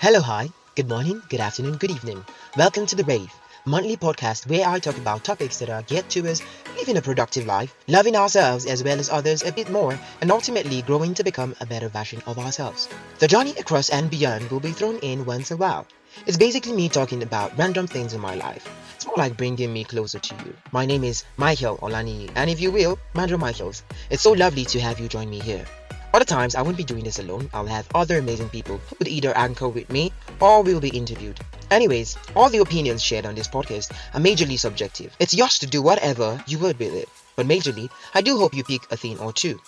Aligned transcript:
Hello, 0.00 0.20
hi, 0.20 0.48
good 0.76 0.88
morning, 0.88 1.20
good 1.28 1.40
afternoon, 1.40 1.76
good 1.76 1.90
evening. 1.90 2.24
Welcome 2.56 2.86
to 2.86 2.94
The 2.94 3.02
Rave, 3.02 3.34
monthly 3.64 3.96
podcast 3.96 4.48
where 4.48 4.64
I 4.64 4.78
talk 4.78 4.96
about 4.96 5.24
topics 5.24 5.58
that 5.58 5.70
are 5.70 5.82
geared 5.82 6.08
to 6.10 6.30
us 6.30 6.40
living 6.76 6.96
a 6.96 7.02
productive 7.02 7.46
life, 7.46 7.74
loving 7.88 8.14
ourselves 8.14 8.64
as 8.64 8.84
well 8.84 9.00
as 9.00 9.10
others 9.10 9.42
a 9.42 9.50
bit 9.50 9.70
more, 9.70 9.98
and 10.20 10.30
ultimately 10.30 10.82
growing 10.82 11.14
to 11.14 11.24
become 11.24 11.56
a 11.60 11.66
better 11.66 11.88
version 11.88 12.22
of 12.28 12.38
ourselves. 12.38 12.88
The 13.18 13.26
journey 13.26 13.56
across 13.58 13.90
and 13.90 14.08
beyond 14.08 14.48
will 14.52 14.60
be 14.60 14.70
thrown 14.70 14.98
in 14.98 15.24
once 15.24 15.50
a 15.50 15.56
while. 15.56 15.84
It's 16.26 16.36
basically 16.36 16.74
me 16.74 16.88
talking 16.88 17.24
about 17.24 17.58
random 17.58 17.88
things 17.88 18.14
in 18.14 18.20
my 18.20 18.36
life. 18.36 18.70
It's 18.94 19.04
more 19.04 19.16
like 19.16 19.36
bringing 19.36 19.72
me 19.72 19.82
closer 19.82 20.20
to 20.20 20.34
you. 20.44 20.54
My 20.70 20.86
name 20.86 21.02
is 21.02 21.24
Michael 21.36 21.76
Olaniyi, 21.78 22.30
and 22.36 22.48
if 22.48 22.60
you 22.60 22.70
will, 22.70 23.00
Mandrel 23.14 23.40
Mykels. 23.40 23.82
It's 24.10 24.22
so 24.22 24.30
lovely 24.30 24.64
to 24.66 24.80
have 24.80 25.00
you 25.00 25.08
join 25.08 25.28
me 25.28 25.40
here. 25.40 25.66
Other 26.14 26.24
times, 26.24 26.54
I 26.54 26.62
won't 26.62 26.76
be 26.76 26.84
doing 26.84 27.04
this 27.04 27.18
alone. 27.18 27.50
I'll 27.52 27.66
have 27.66 27.86
other 27.94 28.18
amazing 28.18 28.48
people 28.48 28.78
who 28.78 28.96
would 28.98 29.08
either 29.08 29.36
anchor 29.36 29.68
with 29.68 29.90
me 29.90 30.10
or 30.40 30.62
we'll 30.62 30.80
be 30.80 30.88
interviewed. 30.88 31.38
Anyways, 31.70 32.16
all 32.34 32.48
the 32.48 32.58
opinions 32.58 33.02
shared 33.02 33.26
on 33.26 33.34
this 33.34 33.46
podcast 33.46 33.92
are 34.14 34.20
majorly 34.20 34.58
subjective. 34.58 35.14
It's 35.20 35.34
yours 35.34 35.58
to 35.58 35.66
do 35.66 35.82
whatever 35.82 36.42
you 36.46 36.58
would 36.60 36.78
with 36.78 36.94
it. 36.94 37.08
But 37.36 37.46
majorly, 37.46 37.90
I 38.14 38.22
do 38.22 38.38
hope 38.38 38.54
you 38.54 38.64
pick 38.64 38.90
a 38.90 38.96
thing 38.96 39.18
or 39.18 39.34
two. 39.34 39.60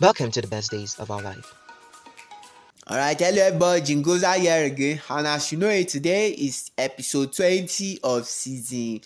Welcome 0.00 0.32
to 0.32 0.40
the 0.40 0.48
best 0.48 0.72
days 0.72 0.98
of 0.98 1.10
our 1.10 1.22
life. 1.22 1.54
Alright, 2.90 3.20
hello 3.20 3.42
everybody, 3.42 3.80
Jingoza 3.82 4.34
here 4.36 4.64
again. 4.64 5.00
And 5.08 5.26
as 5.26 5.52
you 5.52 5.58
know 5.58 5.82
today 5.84 6.30
is 6.30 6.70
episode 6.76 7.32
20 7.32 8.00
of 8.02 8.26
season 8.26 9.00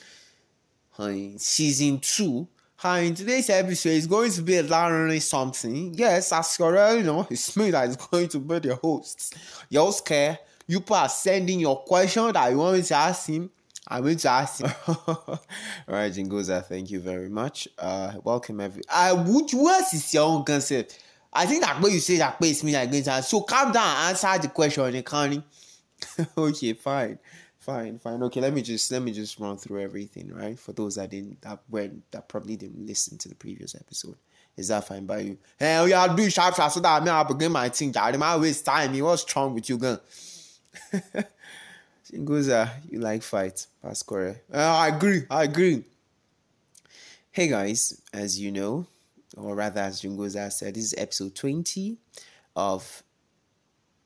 uh, 0.99 1.13
season 1.37 1.99
2. 1.99 2.47
And 2.83 3.09
in 3.09 3.15
today's 3.15 3.51
episode 3.51 3.91
is 3.91 4.07
going 4.07 4.31
to 4.33 4.41
be 4.41 4.57
a 4.57 4.63
learning 4.63 5.21
something. 5.21 5.93
Yes, 5.93 6.33
as 6.33 6.57
you 6.59 6.65
already 6.65 7.03
know, 7.03 7.27
it's 7.31 7.55
me 7.55 7.71
that 7.71 7.87
is 7.87 7.97
going 7.97 8.29
to 8.29 8.39
be 8.39 8.59
the 8.59 8.75
host. 8.77 9.37
You're 9.69 9.93
scared. 9.93 10.39
You 10.67 10.83
are 10.91 11.09
sending 11.11 11.61
your 11.61 11.83
question 11.85 12.33
that 12.33 12.51
you 12.51 12.57
want 12.57 12.79
me 12.79 12.83
to 12.83 12.95
ask 12.95 13.29
him. 13.29 13.51
I'm 13.87 14.03
going 14.03 14.17
to 14.17 14.29
ask 14.31 14.63
him. 14.63 14.71
Alright, 15.89 16.13
Jingoza, 16.13 16.65
thank 16.65 16.91
you 16.91 17.01
very 17.01 17.29
much. 17.29 17.69
Uh 17.79 18.13
welcome 18.25 18.61
every 18.61 18.83
I 18.91 19.13
would 19.13 19.51
what 19.51 19.93
is 19.93 20.15
your 20.15 20.25
own 20.25 20.45
concept? 20.45 21.03
I 21.33 21.45
think 21.45 21.63
that 21.63 21.83
way 21.83 21.91
you 21.91 22.01
say 22.01 22.17
that 22.17 22.39
is 22.43 22.65
me 22.65 22.73
like 22.73 22.91
going 22.91 23.05
So 23.23 23.43
calm 23.43 23.73
down 23.73 24.09
answer 24.09 24.39
the 24.39 24.49
question, 24.49 25.03
Connie. 25.03 25.43
okay, 26.39 26.73
fine. 26.73 27.19
Fine, 27.61 27.99
fine. 27.99 28.23
Okay, 28.23 28.41
let 28.41 28.55
me 28.55 28.63
just 28.63 28.91
let 28.91 29.03
me 29.03 29.13
just 29.13 29.39
run 29.39 29.59
through 29.59 29.83
everything, 29.83 30.33
right? 30.33 30.59
For 30.59 30.73
those 30.73 30.95
that 30.95 31.11
didn't 31.11 31.43
that 31.43 31.61
went 31.69 32.11
that 32.11 32.27
probably 32.27 32.57
didn't 32.57 32.87
listen 32.87 33.19
to 33.19 33.29
the 33.29 33.35
previous 33.35 33.75
episode. 33.75 34.17
Is 34.57 34.69
that 34.69 34.87
fine 34.87 35.05
by 35.05 35.19
you? 35.21 35.39
Hey, 35.59 35.85
we 35.85 35.93
are 35.93 36.09
doing 36.15 36.31
sharp 36.31 36.55
sharp 36.55 36.73
so 36.73 36.81
that 36.81 37.03
I 37.03 37.05
may 37.05 37.29
begin 37.29 37.53
my 37.53 37.69
thing. 37.69 37.95
I 37.97 38.17
might 38.17 38.39
waste 38.39 38.65
time. 38.65 38.99
What's 38.99 39.37
wrong 39.37 39.55
with 39.55 39.69
you, 39.69 39.77
gun? 39.77 40.01
Jingoza, 42.11 42.71
you 42.91 42.99
like 42.99 43.23
fight. 43.23 43.67
That's 43.83 44.03
correct. 44.03 44.51
Uh, 44.53 44.59
I 44.59 44.89
agree. 44.89 45.23
I 45.31 45.45
agree. 45.45 45.85
Hey 47.31 47.49
guys, 47.49 48.01
as 48.13 48.41
you 48.41 48.51
know, 48.53 48.87
or 49.37 49.55
rather 49.55 49.83
as 49.83 50.01
Jingoza 50.01 50.51
said, 50.51 50.75
this 50.75 50.85
is 50.85 50.95
episode 50.97 51.35
20 51.35 51.99
of 52.57 53.03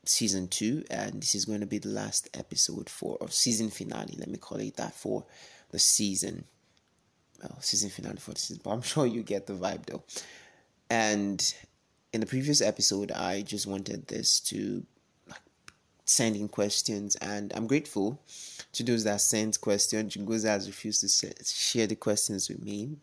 season 0.08 0.48
2 0.48 0.84
and 0.91 1.22
this 1.22 1.34
is 1.34 1.44
going 1.44 1.60
to 1.60 1.66
be 1.66 1.78
the 1.78 1.88
last 1.88 2.28
episode 2.34 2.88
for 2.88 3.16
or 3.20 3.28
season 3.30 3.70
finale, 3.70 4.14
let 4.19 4.28
me 4.28 4.38
call 4.38 4.58
it 4.58 4.77
that 4.77 4.94
for 4.94 5.24
the 5.70 5.78
season. 5.78 6.44
Well, 7.42 7.60
season 7.60 7.91
finale 7.91 8.19
for 8.19 8.32
the 8.32 8.41
season, 8.41 8.60
but 8.64 8.70
I'm 8.70 8.82
sure 8.82 9.06
you 9.06 9.22
get 9.22 9.47
the 9.47 9.55
vibe 9.55 9.86
though. 9.86 10.02
And 10.91 11.55
in 12.12 12.20
the 12.20 12.27
previous 12.27 12.60
episode, 12.60 13.10
I 13.12 13.42
just 13.42 13.66
wanted 13.66 14.06
this 14.06 14.41
to 14.41 14.84
like, 15.28 15.41
send 16.05 16.36
in 16.36 16.48
questions 16.48 17.16
and 17.16 17.52
I'm 17.55 17.66
grateful 17.66 18.20
to 18.72 18.82
those 18.82 19.05
that 19.05 19.20
sent 19.20 19.60
questions. 19.60 20.14
Jingoza 20.14 20.48
has 20.48 20.66
refused 20.66 21.00
to 21.00 21.34
share 21.44 21.87
the 21.87 21.97
questions 21.97 22.48
with 22.48 22.62
me 22.62 22.97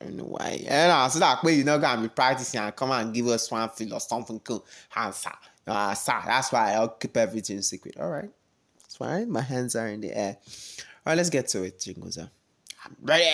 I 0.00 0.04
don't 0.04 0.16
know 0.16 0.24
why. 0.24 0.62
Eh, 0.66 0.66
and 0.68 0.92
I 0.92 1.08
so 1.08 1.18
that 1.18 1.42
way 1.42 1.54
you 1.54 1.64
know 1.64 1.78
gonna 1.78 2.02
be 2.02 2.08
practicing 2.08 2.60
and 2.60 2.74
come 2.74 2.90
and 2.90 3.14
give 3.14 3.26
us 3.28 3.50
one 3.50 3.68
feel 3.70 3.94
or 3.94 4.00
something 4.00 4.40
cool. 4.40 4.64
Answer. 4.94 5.32
Uh, 5.66 5.94
sir. 5.94 6.20
That's 6.26 6.52
why 6.52 6.72
I'll 6.72 6.88
keep 6.88 7.16
everything 7.16 7.62
secret. 7.62 7.96
All 7.98 8.10
right. 8.10 8.30
It's 8.84 8.96
fine. 8.96 9.30
My 9.30 9.40
hands 9.40 9.76
are 9.76 9.88
in 9.88 10.00
the 10.00 10.16
air. 10.16 10.36
All 11.06 11.10
right, 11.10 11.16
let's 11.16 11.30
get 11.30 11.48
to 11.48 11.62
it, 11.62 11.78
Jingoza. 11.78 12.30
I'm 12.84 12.96
ready. 13.02 13.30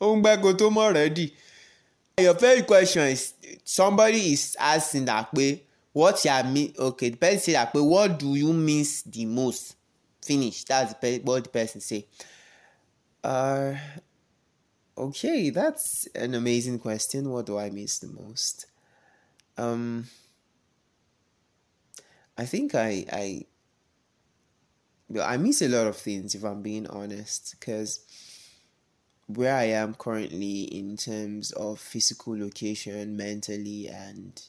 Ohun 0.00 0.58
to 0.58 0.70
more 0.70 0.92
ready. 0.92 1.34
Your 2.18 2.34
first 2.34 2.66
question 2.66 3.02
is 3.02 3.34
somebody 3.64 4.32
is 4.32 4.56
asking 4.58 5.04
that 5.06 5.32
way, 5.32 5.62
what 5.92 6.24
you 6.24 6.44
mean? 6.44 6.74
Okay, 6.78 7.10
the 7.10 7.16
person 7.16 7.38
say 7.38 7.52
that 7.52 7.72
way, 7.74 7.80
what 7.80 8.18
do 8.18 8.34
you 8.34 8.52
miss 8.52 9.02
the 9.02 9.24
most? 9.26 9.76
Finish. 10.20 10.64
That's 10.64 10.94
what 11.22 11.44
the 11.44 11.50
person 11.50 11.80
say. 11.80 12.06
Uh 13.22 13.74
Okay, 14.96 15.48
that's 15.48 16.06
an 16.14 16.34
amazing 16.34 16.78
question. 16.78 17.30
What 17.30 17.46
do 17.46 17.58
I 17.58 17.70
miss 17.70 17.98
the 17.98 18.08
most? 18.08 18.66
Um, 19.56 20.06
I 22.36 22.44
think 22.46 22.74
I 22.74 23.04
I 23.12 23.46
I 25.20 25.36
miss 25.36 25.60
a 25.62 25.68
lot 25.68 25.86
of 25.86 25.96
things 25.96 26.34
if 26.34 26.44
I'm 26.44 26.62
being 26.62 26.86
honest, 26.86 27.54
because 27.58 28.00
where 29.26 29.54
I 29.54 29.64
am 29.64 29.94
currently 29.94 30.62
in 30.62 30.96
terms 30.96 31.52
of 31.52 31.78
physical 31.78 32.38
location, 32.38 33.16
mentally, 33.16 33.88
and 33.88 34.40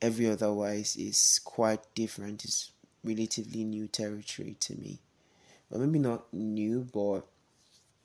every 0.00 0.28
otherwise 0.28 0.96
is 0.96 1.40
quite 1.44 1.80
different. 1.94 2.44
It's 2.44 2.72
relatively 3.02 3.64
new 3.64 3.86
territory 3.88 4.56
to 4.60 4.74
me. 4.76 5.00
Well, 5.68 5.80
maybe 5.80 5.98
not 5.98 6.32
new, 6.32 6.86
but 6.92 7.26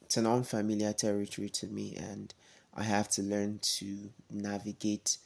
it's 0.01 0.17
an 0.17 0.25
unfamiliar 0.25 0.93
territory 0.93 1.49
to 1.49 1.67
me, 1.67 1.95
and 1.95 2.33
I 2.73 2.83
have 2.83 3.09
to 3.09 3.21
learn 3.21 3.59
to 3.77 4.11
navigate 4.31 5.17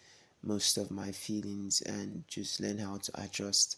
most 0.43 0.77
of 0.77 0.91
my 0.91 1.11
feelings 1.11 1.81
and 1.81 2.23
just 2.27 2.59
learn 2.59 2.77
how 2.79 2.97
to 2.97 3.11
adjust. 3.23 3.77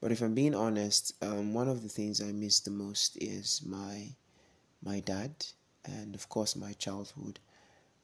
But 0.00 0.12
if 0.12 0.20
I'm 0.22 0.34
being 0.34 0.54
honest, 0.54 1.14
um, 1.22 1.54
one 1.54 1.68
of 1.68 1.82
the 1.82 1.88
things 1.88 2.20
I 2.20 2.32
miss 2.32 2.60
the 2.60 2.70
most 2.70 3.16
is 3.20 3.62
my 3.64 4.08
my 4.82 5.00
dad, 5.00 5.32
and 5.84 6.14
of 6.14 6.28
course 6.28 6.56
my 6.56 6.72
childhood. 6.74 7.40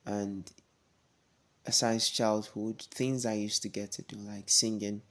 And 0.06 0.50
aside 1.66 2.00
childhood, 2.00 2.82
things 2.90 3.24
I 3.26 3.34
used 3.34 3.62
to 3.62 3.68
get 3.68 3.92
to 3.92 4.02
do 4.02 4.16
like 4.16 4.48
singing. 4.48 5.02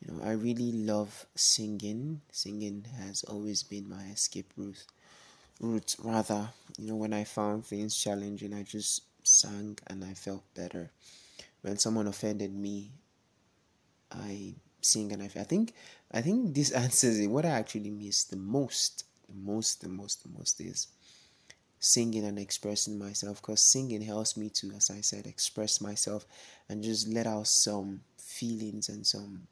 You 0.00 0.14
know, 0.14 0.24
I 0.24 0.32
really 0.32 0.72
love 0.72 1.26
singing. 1.34 2.22
Singing 2.32 2.86
has 2.98 3.24
always 3.24 3.62
been 3.62 3.88
my 3.88 4.04
escape 4.06 4.52
route 4.56 4.84
route 5.60 5.96
rather 6.02 6.50
you 6.78 6.86
know 6.86 6.96
when 6.96 7.12
i 7.12 7.24
found 7.24 7.64
things 7.64 7.96
challenging 7.96 8.52
i 8.54 8.62
just 8.62 9.02
sang 9.22 9.78
and 9.88 10.04
i 10.04 10.14
felt 10.14 10.42
better 10.54 10.90
when 11.62 11.76
someone 11.78 12.06
offended 12.06 12.54
me 12.54 12.90
i 14.12 14.54
sing 14.80 15.12
and 15.12 15.22
i, 15.22 15.26
I 15.26 15.44
think 15.44 15.74
i 16.12 16.20
think 16.20 16.54
this 16.54 16.70
answers 16.84 17.18
it. 17.18 17.28
What 17.28 17.44
i 17.44 17.50
actually 17.50 17.90
miss 17.90 18.24
the 18.24 18.36
most 18.36 19.04
the 19.28 19.34
most 19.34 19.80
the 19.82 19.88
most 19.88 20.22
the 20.22 20.28
most 20.30 20.60
is 20.60 20.88
singing 21.78 22.24
and 22.24 22.38
expressing 22.38 22.98
myself 22.98 23.40
because 23.40 23.62
singing 23.62 24.02
helps 24.02 24.36
me 24.36 24.50
to 24.50 24.70
as 24.72 24.90
i 24.90 25.00
said 25.00 25.26
express 25.26 25.80
myself 25.80 26.26
and 26.68 26.82
just 26.82 27.08
let 27.08 27.26
out 27.26 27.46
some 27.46 28.02
feelings 28.18 28.88
and 28.88 29.06
some 29.06 29.46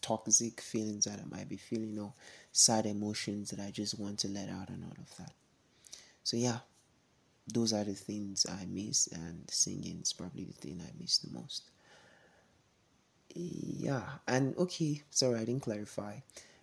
toxic 0.00 0.60
feelings 0.60 1.04
that 1.04 1.20
i 1.20 1.36
might 1.36 1.48
be 1.48 1.56
feeling 1.56 1.98
or 1.98 2.12
sad 2.52 2.86
emotions 2.86 3.50
that 3.50 3.60
i 3.60 3.70
just 3.70 3.98
want 3.98 4.18
to 4.18 4.28
let 4.28 4.48
out 4.48 4.68
and 4.68 4.84
all 4.84 4.96
of 4.98 5.16
that. 5.18 5.32
So 6.22 6.36
yeah, 6.38 6.58
those 7.46 7.72
are 7.72 7.84
the 7.84 7.94
things 7.94 8.46
I 8.48 8.66
miss, 8.66 9.06
and 9.08 9.48
singing 9.50 10.00
is 10.02 10.12
probably 10.12 10.44
the 10.44 10.52
thing 10.52 10.80
I 10.82 10.92
miss 11.00 11.18
the 11.18 11.30
most. 11.30 11.70
Yeah, 13.34 14.18
and 14.26 14.56
okay, 14.56 15.02
sorry, 15.10 15.36
I 15.40 15.44
didn't 15.44 15.62
clarify. 15.62 16.20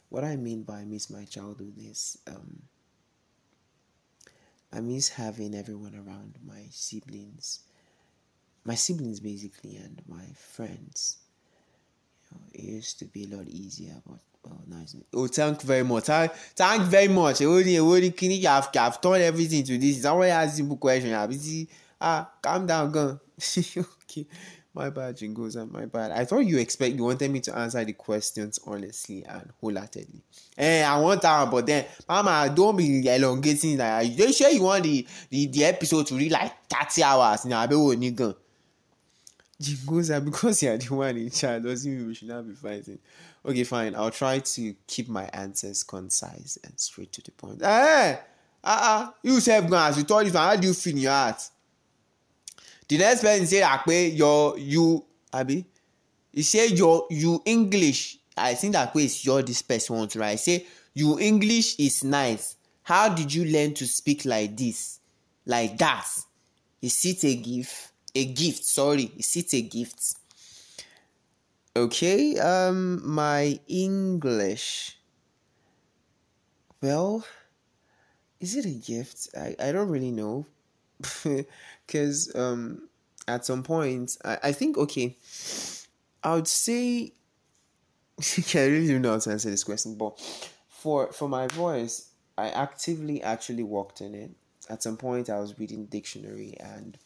What 0.10 0.24
I 0.24 0.36
mean 0.38 0.64
by 0.64 0.84
miss 0.86 1.10
my 1.10 1.26
childhood 1.26 1.76
is 1.78 2.18
um, 2.28 2.64
I 4.74 4.82
miss 4.82 5.10
having 5.10 5.54
everyone 5.56 5.96
around 5.96 6.40
my 6.44 6.68
siblings, 6.72 7.60
my 8.64 8.74
siblings 8.76 9.20
basically, 9.20 9.76
and 9.76 10.02
my 10.08 10.26
friends. 10.36 11.18
You 12.32 12.38
know, 12.38 12.44
it 12.54 12.62
used 12.64 13.00
to 13.00 13.06
be 13.06 13.26
a 13.26 13.36
lot 13.38 13.48
easier, 13.48 14.02
but 14.06 14.20
Oh, 14.48 14.58
nice. 14.68 14.96
Oh, 15.14 15.28
thank 15.28 15.62
very 15.62 15.84
much. 15.84 16.06
Thank, 16.06 16.32
thank 16.56 16.84
very 16.84 17.08
much. 17.08 17.42
Only, 17.42 18.12
can 18.12 18.32
you 18.32 18.48
have, 18.48 18.70
have 18.74 19.00
turned 19.00 19.22
everything 19.22 19.64
to 19.66 19.78
this. 19.78 20.02
Somebody 20.02 20.32
has 20.32 20.56
simple 20.56 20.78
question. 20.78 21.10
Yeah, 21.12 21.28
busy. 21.28 21.68
Ah, 22.00 22.32
calm 22.42 22.66
down, 22.66 22.92
go. 22.92 23.20
okay. 23.68 24.26
My 24.74 24.90
bad, 24.90 25.18
Jingles, 25.18 25.58
and 25.58 25.70
my 25.70 25.86
bad. 25.86 26.12
I 26.12 26.24
thought 26.24 26.46
you 26.46 26.58
expect 26.58 26.96
you 26.96 27.04
wanted 27.04 27.30
me 27.30 27.42
to 27.42 27.58
answer 27.58 27.84
the 27.84 27.92
questions 27.92 28.58
honestly 28.66 29.24
and 29.26 29.52
wholeheartedly. 29.60 30.24
Eh, 30.58 30.84
I 30.84 30.98
want 30.98 31.22
that, 31.22 31.52
but 31.52 31.66
then, 31.66 31.86
Mama, 32.08 32.52
don't 32.56 32.78
be 32.78 33.06
elongating. 33.06 33.78
Like, 33.78 34.18
you 34.18 34.32
sure 34.32 34.50
you 34.50 34.64
want 34.64 34.84
the, 34.84 35.06
the, 35.30 35.48
the 35.48 35.66
episode 35.66 36.08
to 36.08 36.16
read 36.16 36.32
like 36.32 36.54
30 36.70 37.04
hours? 37.04 37.46
Nah, 37.46 37.62
I 37.62 37.68
bet 37.68 37.78
we 37.78 37.98
nigga. 39.62 39.86
Jingoza, 39.86 40.24
because 40.24 40.64
you're 40.64 40.78
the 40.78 40.94
one 40.94 41.18
in 41.18 41.30
charge, 41.30 41.64
doesn't 41.64 41.92
mean 41.92 42.08
we 42.08 42.14
should 42.14 42.28
not 42.28 42.48
be 42.48 42.54
fighting. 42.54 43.00
Okay, 43.46 43.64
fine. 43.64 43.96
I'll 43.96 44.12
try 44.12 44.40
to 44.40 44.76
keep 44.88 45.10
my 45.10 45.26
answers 45.34 45.84
concise 45.84 46.58
and 46.64 46.80
straight 46.80 47.12
to 47.14 47.22
the 47.22 47.32
point. 47.32 47.62
Hey, 47.62 48.20
uh, 48.64 49.08
uh, 49.08 49.12
you 49.24 49.40
self 49.40 49.70
guys, 49.70 49.98
you 49.98 50.04
told 50.04 50.26
you 50.28 50.34
how 50.34 50.56
do 50.56 50.68
you 50.68 50.74
feel 50.74 50.94
in 50.94 51.02
your 51.02 51.12
heart? 51.12 51.50
The 52.88 52.98
next 52.98 53.22
person 53.22 53.48
say 53.48 53.64
way 53.88 54.10
your 54.10 54.58
you 54.60 55.06
Abi. 55.34 55.66
He 56.34 56.44
say 56.44 56.68
your 56.68 57.08
you 57.10 57.42
English. 57.46 58.18
I 58.38 58.54
think 58.54 58.74
that 58.74 58.94
way 58.94 59.06
is 59.06 59.26
your 59.26 59.42
this 59.42 59.62
person 59.62 59.96
wants 59.96 60.16
right. 60.16 60.40
Say 60.40 60.66
you 60.94 61.20
English 61.20 61.80
is 61.80 62.04
nice. 62.04 62.58
How 62.84 63.10
did 63.10 63.34
you 63.34 63.46
learn 63.46 63.74
to 63.76 63.88
speak 63.88 64.26
like 64.26 64.58
this? 64.58 65.00
Like 65.46 65.78
that? 65.78 66.08
Is 66.82 67.06
it 67.06 67.24
a 67.24 67.36
gift? 67.36 67.91
A 68.16 68.26
gift, 68.26 68.66
sorry. 68.66 69.12
Is 69.18 69.36
it 69.38 69.54
a 69.54 69.62
gift? 69.62 70.16
Okay, 71.76 72.38
um 72.38 73.02
my 73.08 73.60
English. 73.68 74.98
Well, 76.82 77.26
is 78.40 78.56
it 78.56 78.66
a 78.66 78.72
gift? 78.72 79.30
I, 79.38 79.56
I 79.60 79.72
don't 79.72 79.90
really 79.90 80.12
know. 80.12 80.46
Cause 81.88 82.32
um 82.36 82.90
at 83.28 83.46
some 83.46 83.64
point 83.64 84.18
I, 84.26 84.38
I 84.44 84.52
think 84.52 84.78
okay, 84.78 85.18
I 86.24 86.36
would 86.36 86.48
say 86.48 87.14
I 88.56 88.66
really 88.66 88.94
how 88.94 89.02
to 89.20 89.32
answer 89.32 89.50
this 89.50 89.64
question, 89.64 89.96
but 89.96 90.20
for 90.70 91.12
for 91.12 91.28
my 91.28 91.48
voice, 91.48 92.10
I 92.38 92.50
actively 92.50 93.22
actually 93.24 93.64
worked 93.64 94.02
in 94.02 94.14
it. 94.14 94.32
At 94.70 94.84
some 94.84 94.98
point, 94.98 95.30
I 95.30 95.40
was 95.40 95.58
reading 95.58 95.86
dictionary, 95.86 96.56
and 96.60 96.98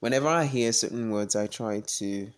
whenever 0.00 0.28
I 0.28 0.44
hear 0.44 0.72
certain 0.72 1.10
words, 1.10 1.36
I 1.36 1.46
try 1.46 1.80
to 1.80 2.30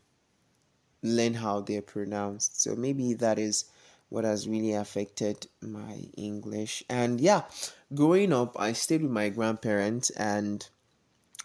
learn 1.03 1.35
how 1.35 1.61
they're 1.61 1.83
pronounced. 1.83 2.63
So 2.63 2.75
maybe 2.75 3.15
that 3.15 3.39
is 3.39 3.65
what 4.09 4.25
has 4.25 4.49
really 4.49 4.73
affected 4.73 5.47
my 5.61 6.09
English. 6.17 6.83
And 6.89 7.21
yeah, 7.21 7.43
growing 7.95 8.33
up, 8.33 8.59
I 8.59 8.73
stayed 8.73 9.03
with 9.03 9.11
my 9.11 9.29
grandparents, 9.29 10.11
and 10.11 10.67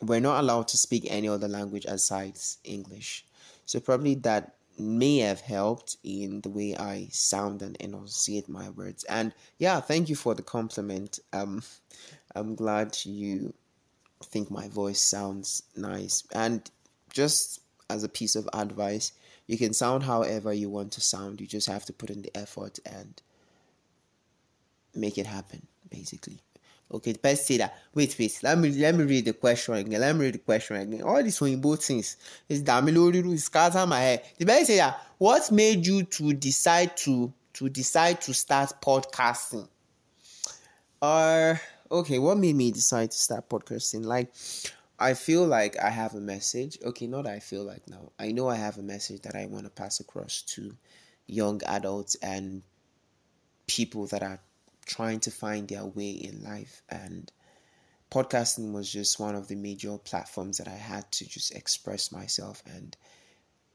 we're 0.01 0.19
not 0.19 0.39
allowed 0.39 0.67
to 0.69 0.77
speak 0.77 1.05
any 1.09 1.27
other 1.27 1.47
language 1.47 1.85
aside 1.85 2.37
English. 2.63 3.25
So 3.65 3.79
probably 3.79 4.15
that 4.15 4.55
may 4.79 5.19
have 5.19 5.41
helped 5.41 5.97
in 6.03 6.41
the 6.41 6.49
way 6.49 6.75
I 6.75 7.07
sound 7.11 7.61
and 7.61 7.75
enunciate 7.77 8.49
my 8.49 8.69
words. 8.69 9.03
And 9.03 9.33
yeah, 9.59 9.79
thank 9.79 10.09
you 10.09 10.15
for 10.15 10.33
the 10.33 10.41
compliment. 10.41 11.19
Um, 11.31 11.63
I'm 12.35 12.55
glad 12.55 12.97
you 13.05 13.53
think 14.25 14.49
my 14.49 14.67
voice 14.67 14.99
sounds 14.99 15.63
nice. 15.75 16.23
And 16.33 16.69
just 17.11 17.61
as 17.89 18.03
a 18.03 18.09
piece 18.09 18.35
of 18.35 18.49
advice, 18.53 19.13
you 19.47 19.57
can 19.57 19.73
sound 19.73 20.03
however 20.03 20.53
you 20.53 20.69
want 20.69 20.93
to 20.93 21.01
sound. 21.01 21.41
You 21.41 21.47
just 21.47 21.67
have 21.67 21.85
to 21.85 21.93
put 21.93 22.09
in 22.09 22.21
the 22.21 22.35
effort 22.35 22.79
and 22.85 23.21
make 24.95 25.17
it 25.17 25.27
happen, 25.27 25.67
basically. 25.89 26.39
Okay, 26.91 27.13
person 27.13 27.43
say 27.43 27.57
that. 27.57 27.75
Wait, 27.95 28.15
wait. 28.19 28.39
Let 28.43 28.57
me 28.57 28.69
let 28.71 28.93
me 28.93 29.03
read 29.03 29.25
the 29.25 29.33
question 29.33 29.73
again. 29.73 29.99
Let 29.99 30.15
me 30.15 30.25
read 30.25 30.35
the 30.35 30.39
question 30.39 30.75
again. 30.75 31.01
All 31.01 31.23
these 31.23 31.39
both 31.39 31.83
things 31.83 32.17
is 32.47 32.63
damiloriru 32.63 33.39
scatter 33.39 33.85
my 33.87 33.99
head. 33.99 34.23
The 34.37 34.45
person 34.45 34.65
say 34.65 34.77
that. 34.77 34.99
What 35.17 35.51
made 35.51 35.87
you 35.87 36.03
to 36.03 36.33
decide 36.33 36.95
to 36.97 37.33
to 37.53 37.69
decide 37.69 38.21
to 38.21 38.33
start 38.33 38.73
podcasting? 38.81 39.67
Or 41.01 41.51
uh, 41.51 41.57
okay, 41.93 42.17
what 42.17 42.37
made 42.37 42.55
me 42.55 42.71
decide 42.71 43.11
to 43.11 43.17
start 43.17 43.47
podcasting? 43.47 44.03
Like, 44.03 44.33
I 44.99 45.13
feel 45.13 45.45
like 45.45 45.77
I 45.79 45.89
have 45.89 46.15
a 46.15 46.19
message. 46.19 46.77
Okay, 46.83 47.07
not 47.07 47.27
I 47.27 47.39
feel 47.39 47.63
like 47.63 47.87
now. 47.87 48.11
I 48.17 48.31
know 48.31 48.49
I 48.49 48.55
have 48.55 48.77
a 48.77 48.83
message 48.83 49.21
that 49.21 49.35
I 49.35 49.45
want 49.45 49.65
to 49.65 49.69
pass 49.69 49.99
across 49.99 50.41
to 50.53 50.75
young 51.27 51.61
adults 51.65 52.15
and 52.15 52.63
people 53.67 54.07
that 54.07 54.23
are 54.23 54.39
trying 54.85 55.19
to 55.21 55.31
find 55.31 55.67
their 55.67 55.85
way 55.85 56.09
in 56.11 56.43
life 56.43 56.81
and 56.89 57.31
podcasting 58.11 58.73
was 58.73 58.91
just 58.91 59.19
one 59.19 59.35
of 59.35 59.47
the 59.47 59.55
major 59.55 59.97
platforms 59.97 60.57
that 60.57 60.67
I 60.67 60.75
had 60.75 61.09
to 61.13 61.25
just 61.27 61.55
express 61.55 62.11
myself 62.11 62.61
and 62.65 62.95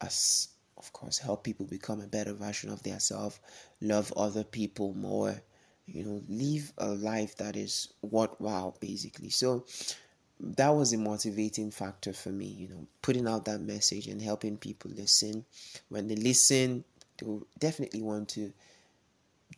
as 0.02 0.48
of 0.76 0.92
course 0.92 1.18
help 1.18 1.42
people 1.42 1.66
become 1.66 2.00
a 2.02 2.06
better 2.06 2.34
version 2.34 2.70
of 2.70 2.82
themselves, 2.82 3.40
love 3.80 4.12
other 4.16 4.44
people 4.44 4.92
more, 4.92 5.42
you 5.88 6.04
know, 6.04 6.22
live 6.28 6.72
a 6.78 6.88
life 6.88 7.36
that 7.38 7.56
is 7.56 7.88
worthwhile 8.02 8.76
basically. 8.80 9.30
So 9.30 9.64
that 10.40 10.68
was 10.68 10.92
a 10.92 10.98
motivating 10.98 11.70
factor 11.70 12.12
for 12.12 12.28
me, 12.28 12.46
you 12.46 12.68
know, 12.68 12.86
putting 13.02 13.26
out 13.26 13.46
that 13.46 13.60
message 13.60 14.06
and 14.06 14.20
helping 14.20 14.56
people 14.56 14.90
listen. 14.94 15.44
When 15.88 16.06
they 16.06 16.16
listen, 16.16 16.84
they'll 17.18 17.46
definitely 17.58 18.02
want 18.02 18.28
to 18.30 18.52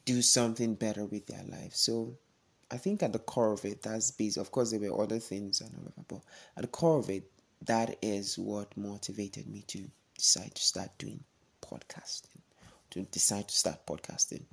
do 0.04 0.22
something 0.22 0.74
better 0.74 1.04
with 1.04 1.26
their 1.26 1.44
life. 1.44 1.74
So 1.74 2.16
I 2.70 2.76
think 2.76 3.02
at 3.02 3.12
the 3.12 3.18
core 3.18 3.52
of 3.52 3.64
it, 3.64 3.82
that's 3.82 4.12
based. 4.12 4.38
Of 4.38 4.52
course, 4.52 4.70
there 4.70 4.80
were 4.80 5.02
other 5.02 5.18
things 5.18 5.60
and 5.60 5.70
that, 5.72 6.08
but 6.08 6.20
at 6.56 6.62
the 6.62 6.68
core 6.68 6.98
of 6.98 7.10
it, 7.10 7.24
that 7.66 7.96
is 8.00 8.38
what 8.38 8.74
motivated 8.76 9.46
me 9.48 9.64
to 9.66 9.84
decide 10.16 10.54
to 10.54 10.62
start 10.62 10.90
doing 10.98 11.22
podcasting. 11.62 12.40
To 12.92 13.02
decide 13.02 13.48
to 13.48 13.54
start 13.54 13.84
podcasting. 13.86 14.44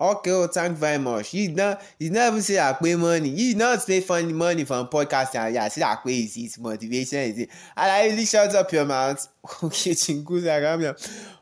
Okay, 0.00 0.30
well, 0.30 0.48
thank 0.48 0.78
very 0.78 0.96
much. 0.98 1.34
You 1.34 1.50
not 1.50 1.82
you 1.98 2.08
never 2.10 2.40
say 2.40 2.58
I 2.58 2.72
pay 2.72 2.94
money. 2.94 3.28
You 3.28 3.54
not 3.54 3.82
say 3.82 4.00
funny 4.00 4.32
money 4.32 4.64
from 4.64 4.88
podcasting. 4.88 5.52
Yeah, 5.52 5.68
see 5.68 5.82
that 5.82 6.02
way 6.04 6.20
is 6.20 6.34
his 6.36 6.58
motivation. 6.58 7.18
Is 7.18 7.38
it? 7.40 7.50
And 7.76 7.90
I 7.92 8.06
really 8.06 8.24
shut 8.24 8.54
up 8.54 8.72
your 8.72 8.86
mouth. 8.86 9.26
Okay, 9.62 9.94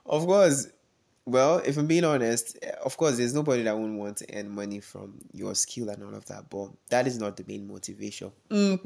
Of 0.06 0.26
course, 0.26 0.68
well, 1.24 1.58
if 1.58 1.76
I'm 1.76 1.86
being 1.86 2.04
honest, 2.04 2.58
of 2.84 2.96
course, 2.96 3.18
there's 3.18 3.34
nobody 3.34 3.62
that 3.62 3.76
won't 3.76 3.98
want 3.98 4.16
to 4.18 4.36
earn 4.36 4.48
money 4.48 4.80
from 4.80 5.14
your 5.32 5.54
skill 5.54 5.90
and 5.90 6.02
all 6.02 6.14
of 6.14 6.24
that, 6.26 6.48
but 6.48 6.70
that 6.88 7.06
is 7.06 7.18
not 7.18 7.36
the 7.36 7.44
main 7.46 7.68
motivation. 7.68 8.32
Mm, 8.50 8.82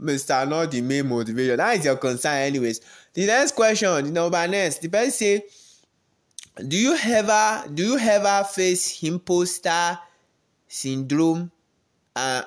Mr. 0.00 0.48
Not 0.48 0.70
the 0.70 0.80
main 0.80 1.08
motivation. 1.08 1.56
That 1.56 1.78
is 1.78 1.84
your 1.84 1.96
concern, 1.96 2.34
anyways. 2.38 2.80
The 3.12 3.26
next 3.26 3.52
question, 3.54 4.04
the 4.04 4.10
number 4.10 4.48
next, 4.48 4.80
the 4.80 4.88
person 4.88 5.10
say, 5.10 5.44
do 6.68 6.76
you 6.76 6.96
ever 7.04 7.64
do 7.72 7.82
you 7.82 7.98
ever 7.98 8.44
face 8.44 9.02
imposter 9.02 9.98
syndrome? 10.68 11.50
Uh, 12.14 12.42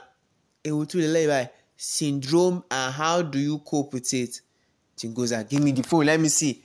syndrome 1.77 2.63
and 2.69 2.93
how 2.93 3.21
do 3.21 3.39
you 3.39 3.59
cope 3.59 3.93
with 3.93 4.13
it? 4.13 4.41
Chingoza, 4.97 5.47
give 5.47 5.61
me 5.61 5.71
the 5.71 5.83
phone. 5.83 6.05
Let 6.05 6.19
me 6.19 6.29
see. 6.29 6.63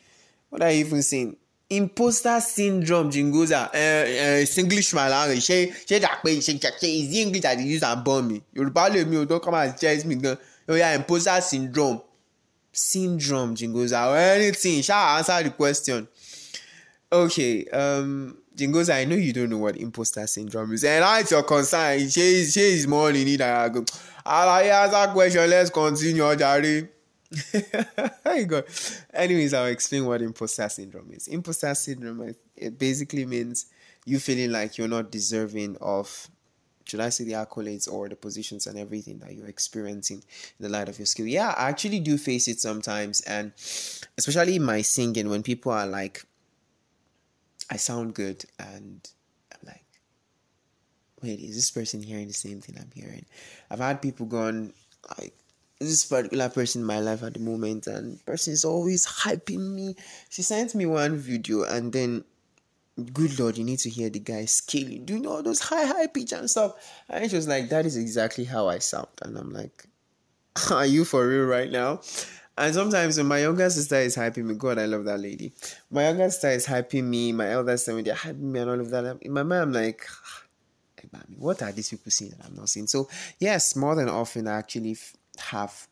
What 0.51 0.63
are 0.63 0.71
you 0.71 0.81
even 0.85 1.03
saying? 1.03 1.37
imposter 1.71 2.41
syndrome 2.41 3.11
jingoza 3.11 3.71
ẹ 3.73 4.43
ẹ 4.43 4.47
singlish 4.47 4.93
my 4.95 5.09
language 5.09 5.41
ṣé 5.47 5.71
ṣé 5.87 6.01
dà 6.01 6.09
pé 6.23 6.31
ṣe 6.41 6.55
is 6.83 7.11
the 7.11 7.21
english 7.23 7.45
i 7.45 7.55
dey 7.55 7.63
use 7.77 7.85
am 7.85 8.03
born 8.03 8.27
mi 8.27 8.43
yorùbá 8.57 8.89
lè 8.91 9.05
mi 9.07 9.17
ò 9.17 9.25
tó 9.27 9.39
come 9.41 9.55
and 9.57 9.79
chase 9.79 10.05
me 10.05 10.17
gan 10.17 10.37
oya 10.69 10.95
imposter 10.97 11.41
syndrome 11.41 12.01
syndrome 12.73 13.55
jingoza 13.55 14.09
or 14.11 14.17
anything 14.17 14.81
ṣá 14.83 15.17
answer 15.19 15.45
the 15.45 15.51
question 15.51 16.09
okay 17.13 17.65
um, 17.67 18.37
jingoza 18.55 18.95
i 18.95 19.05
know 19.05 19.17
you 19.17 19.33
don't 19.33 19.51
know 19.51 19.59
what 19.59 19.77
imposter 19.77 20.27
syndrome 20.27 20.73
is 20.73 20.85
and 20.85 21.03
that's 21.03 21.31
your 21.31 21.43
concern 21.43 21.99
ṣé 21.99 22.43
ṣé 22.43 22.63
is 22.63 22.87
more 22.87 23.13
than 23.13 23.25
need 23.25 23.41
i 23.41 23.69
go 23.69 23.85
alaye 24.25 24.71
answer 24.71 25.13
question 25.13 25.49
let's 25.51 25.71
continue 25.71 26.23
ọjàre. 26.23 26.89
Hi 28.25 28.43
God. 28.43 28.65
Anyways, 29.15 29.55
I'll 29.55 29.67
explain 29.67 30.05
what 30.05 30.21
imposter 30.21 30.69
syndrome 30.69 31.13
is. 31.13 31.29
Imposter 31.29 31.73
syndrome 31.75 32.35
it 32.57 32.77
basically 32.79 33.25
means 33.25 33.67
you 34.05 34.19
feeling 34.19 34.51
like 34.51 34.79
you're 34.79 34.89
not 34.89 35.13
deserving 35.13 35.77
of 35.81 36.29
should 36.85 37.01
I 37.01 37.11
say 37.11 37.23
the 37.23 37.33
accolades 37.35 37.91
or 37.93 38.09
the 38.09 38.17
positions 38.17 38.67
and 38.67 38.77
everything 38.77 39.19
that 39.21 39.33
you're 39.33 39.47
experiencing 39.47 40.25
in 40.59 40.63
the 40.65 40.69
light 40.69 40.89
of 40.89 40.99
your 40.99 41.07
skill? 41.07 41.27
Yeah, 41.27 41.55
I 41.57 41.69
actually 41.69 42.01
do 42.01 42.19
face 42.19 42.49
it 42.49 42.59
sometimes, 42.59 43.21
and 43.21 43.53
especially 44.19 44.57
in 44.57 44.65
my 44.65 44.83
singing 44.83 45.29
when 45.29 45.45
people 45.45 45.71
are 45.71 45.87
like, 45.87 46.25
I 47.71 47.77
sound 47.77 48.15
good, 48.15 48.45
and 48.59 49.09
I'm 49.53 49.61
like, 49.67 49.85
wait, 51.23 51.41
is 51.41 51.55
this 51.55 51.71
person 51.71 52.03
hearing 52.03 52.29
the 52.29 52.35
same 52.35 52.61
thing 52.61 52.77
I'm 52.79 52.91
hearing? 52.95 53.27
I've 53.71 53.79
had 53.79 54.03
people 54.03 54.27
going 54.27 54.73
like 55.19 55.35
this 55.81 56.05
particular 56.05 56.49
person 56.49 56.83
in 56.83 56.87
my 56.87 57.01
life 57.01 57.23
at 57.23 57.35
the 57.35 57.41
moment? 57.41 57.87
And 57.87 58.25
person 58.27 58.53
is 58.53 58.65
always 58.65 59.07
hyping 59.07 59.75
me. 59.75 59.97
She 60.29 60.43
sent 60.43 60.75
me 60.75 60.87
one 60.87 61.17
video 61.17 61.63
and 61.65 61.93
then 61.93 62.25
good 63.15 63.39
lord 63.39 63.57
you 63.57 63.65
need 63.65 63.79
to 63.79 63.89
hear 63.89 64.11
the 64.11 64.19
guy 64.19 64.45
scaling. 64.45 65.07
Doing 65.07 65.27
all 65.27 65.43
those 65.43 65.61
high 65.61 65.87
high 65.87 66.07
pitch 66.07 66.33
and 66.33 66.51
stuff? 66.51 66.75
And 67.09 67.31
she 67.31 67.37
was 67.37 67.49
like 67.49 67.71
that 67.71 67.87
is 67.87 67.97
exactly 67.97 68.45
how 68.45 68.69
i 68.69 68.79
sound. 68.79 69.09
And 69.23 69.39
i'm 69.39 69.51
like 69.51 69.87
are 70.71 70.87
you 70.87 71.05
for 71.05 71.27
real 71.27 71.47
right 71.47 71.71
now 71.71 72.01
and 72.61 72.75
sometimes 72.75 73.17
when 73.17 73.27
my 73.27 73.41
younger 73.41 73.71
sister 73.71 73.97
is 73.97 74.17
hyping 74.17 74.45
me, 74.45 74.55
God, 74.55 74.79
I 74.79 74.85
love 74.85 75.05
that 75.07 75.19
lady. 75.19 75.53
My 75.91 76.05
younger 76.05 76.31
sister 76.31 76.51
is 76.51 76.67
hyping 76.67 77.05
me, 77.05 77.33
my 77.33 77.51
elder 77.51 77.77
sister, 77.77 78.03
they're 78.03 78.15
hyping 78.15 78.39
me 78.41 78.61
and 78.61 78.71
all 78.71 78.81
of 78.81 78.91
that. 78.91 79.19
In 79.23 79.33
my 79.33 79.43
mind, 79.43 79.63
I'm 79.63 79.73
like, 79.73 80.07
ah, 80.27 80.43
what 81.39 81.63
are 81.63 81.73
these 81.73 81.89
people 81.89 82.11
seeing 82.11 82.33
that 82.33 82.45
I'm 82.45 82.55
not 82.55 82.69
seeing? 82.69 82.87
So, 82.87 83.09
yes, 83.39 83.75
more 83.77 83.95
than 83.95 84.09
often, 84.09 84.47
I 84.47 84.59
actually 84.59 84.99
have 85.39 85.89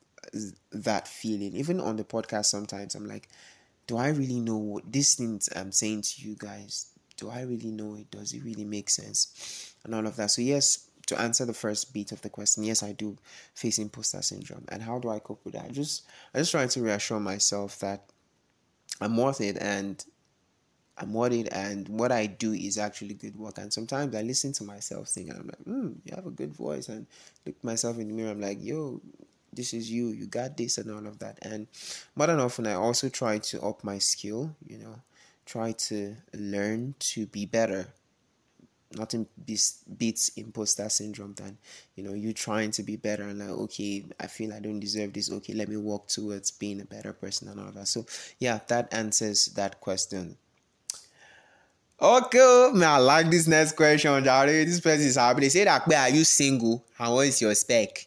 that 0.73 1.09
feeling. 1.09 1.55
Even 1.57 1.81
on 1.81 1.97
the 1.97 2.05
podcast, 2.05 2.47
sometimes 2.47 2.95
I'm 2.95 3.07
like, 3.07 3.29
do 3.87 3.97
I 3.97 4.09
really 4.09 4.41
know 4.41 4.59
what 4.59 4.93
these 4.93 5.15
things 5.15 5.49
I'm 5.57 5.73
saying 5.73 6.03
to 6.03 6.29
you 6.29 6.37
guys? 6.39 6.89
Do 7.17 7.31
I 7.31 7.41
really 7.43 7.71
know 7.71 7.97
it? 7.97 8.11
Does 8.11 8.33
it 8.33 8.45
really 8.45 8.67
make 8.67 8.91
sense? 8.91 9.75
And 9.85 9.95
all 9.95 10.07
of 10.07 10.17
that. 10.17 10.31
So, 10.31 10.43
yes, 10.43 10.88
to 11.09 11.19
answer 11.21 11.47
the 11.47 11.55
first 11.55 11.93
beat 11.93 12.13
of 12.13 12.21
the 12.21 12.29
question, 12.29 12.65
yes, 12.65 12.83
I 12.83 12.93
do 12.93 13.17
face 13.55 13.79
imposter 13.79 14.23
syndrome. 14.23 14.65
And 14.69 14.83
how 14.83 14.99
do 14.99 15.09
I 15.09 15.19
cope 15.19 15.45
with 15.45 15.55
that? 15.55 15.65
I 15.65 15.69
just 15.69 16.07
I 16.35 16.39
just 16.39 16.51
try 16.51 16.67
to 16.67 16.83
reassure 16.83 17.19
myself 17.19 17.79
that 17.81 18.05
I'm 19.01 19.17
worth 19.17 19.41
it 19.41 19.57
and 19.61 20.05
I'm 20.99 21.15
worth 21.15 21.33
it 21.33 21.49
and 21.53 21.89
what 21.89 22.13
I 22.13 22.27
do 22.27 22.53
is 22.53 22.77
actually 22.77 23.15
good 23.15 23.37
work. 23.37 23.57
And 23.59 23.73
sometimes 23.73 24.15
I 24.15 24.23
listen 24.23 24.53
to 24.55 24.65
myself 24.65 25.09
sing 25.09 25.31
and 25.31 25.39
I'm 25.39 25.47
like, 25.47 25.63
hmm, 25.63 25.93
you 26.05 26.15
have 26.15 26.27
a 26.27 26.31
good 26.31 26.53
voice. 26.53 26.89
And 26.89 27.07
look 27.47 27.63
myself 27.65 27.99
in 27.99 28.09
the 28.09 28.15
mirror, 28.15 28.31
I'm 28.31 28.41
like, 28.41 28.63
yo, 28.63 29.01
this 29.53 29.73
is 29.73 29.91
you, 29.91 30.09
you 30.09 30.27
got 30.27 30.59
this 30.59 30.77
and 30.77 30.91
all 30.91 31.07
of 31.07 31.21
that. 31.21 31.39
And 31.41 31.69
more 32.17 32.27
than 32.27 32.41
often 32.41 32.67
I 32.67 32.75
also 32.75 33.09
try 33.09 33.39
to 33.39 33.63
up 33.63 33.83
my 33.83 33.99
skill, 33.99 34.55
you 34.67 34.77
know, 34.77 35.01
try 35.47 35.73
to 35.73 36.17
learn 36.35 36.95
to 36.99 37.27
be 37.27 37.47
better 37.47 37.89
nothing 38.97 39.27
beats 39.45 39.83
beats 39.97 40.31
imposter 40.37 40.89
syndrome 40.89 41.35
than 41.35 41.59
you 41.95 42.03
know 42.03 42.15
you 42.15 42.33
trying 42.33 42.71
to 42.71 42.83
be 42.83 42.97
better 42.97 43.25
and 43.25 43.39
like 43.39 43.51
okay 43.51 44.05
i 44.19 44.27
feel 44.27 44.53
i 44.53 44.61
don't 44.61 44.81
deserve 44.81 45.13
this. 45.13 45.31
Okay 45.31 45.53
let 45.53 45.69
me 45.69 45.77
walk 45.77 46.09
towards 46.09 46.51
being 46.51 46.81
a 46.81 46.85
better 46.85 47.13
person 47.13 47.49
and 47.49 47.61
all 47.61 47.71
that. 47.73 47.89
So 47.89 48.07
yeah 48.39 48.61
that 48.69 48.93
answers 48.93 49.47
that 49.57 49.81
question. 49.81 50.37
Okay 52.01 52.71
man 52.75 52.89
i 52.89 52.97
like 52.99 53.31
this 53.31 53.47
next 53.47 53.73
question 53.73 54.25
Jare. 54.25 54.65
this 54.65 54.81
person 54.81 55.07
is 55.07 55.17
happy. 55.17 55.43
They 55.43 55.49
say 55.51 55.65
that 55.65 55.93
are 55.93 56.09
you 56.09 56.25
single? 56.25 56.85
What 56.97 57.27
is 57.27 57.41
your 57.43 57.55
spec? 57.55 58.07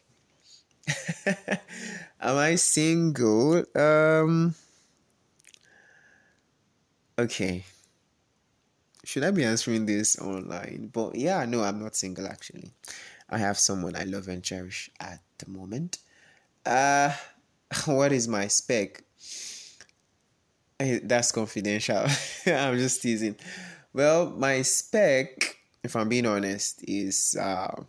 Am 2.21 2.37
i 2.37 2.55
single? 2.55 3.63
Um 3.75 4.55
okay 7.19 7.63
should 9.11 9.25
I 9.25 9.31
be 9.31 9.43
answering 9.43 9.85
this 9.85 10.17
online? 10.19 10.89
But 10.93 11.15
yeah, 11.15 11.43
no, 11.43 11.63
I'm 11.63 11.83
not 11.83 11.97
single 11.97 12.27
actually. 12.27 12.71
I 13.29 13.39
have 13.39 13.59
someone 13.59 13.97
I 13.97 14.05
love 14.05 14.29
and 14.29 14.41
cherish 14.41 14.89
at 15.01 15.19
the 15.37 15.49
moment. 15.49 15.97
Uh 16.65 17.11
what 17.87 18.13
is 18.13 18.29
my 18.29 18.47
spec? 18.47 19.03
That's 20.79 21.33
confidential. 21.33 22.05
I'm 22.45 22.77
just 22.77 23.01
teasing. 23.01 23.35
Well, 23.91 24.29
my 24.29 24.61
spec, 24.61 25.57
if 25.83 25.97
I'm 25.97 26.07
being 26.07 26.25
honest, 26.25 26.81
is 26.87 27.35
uh 27.35 27.83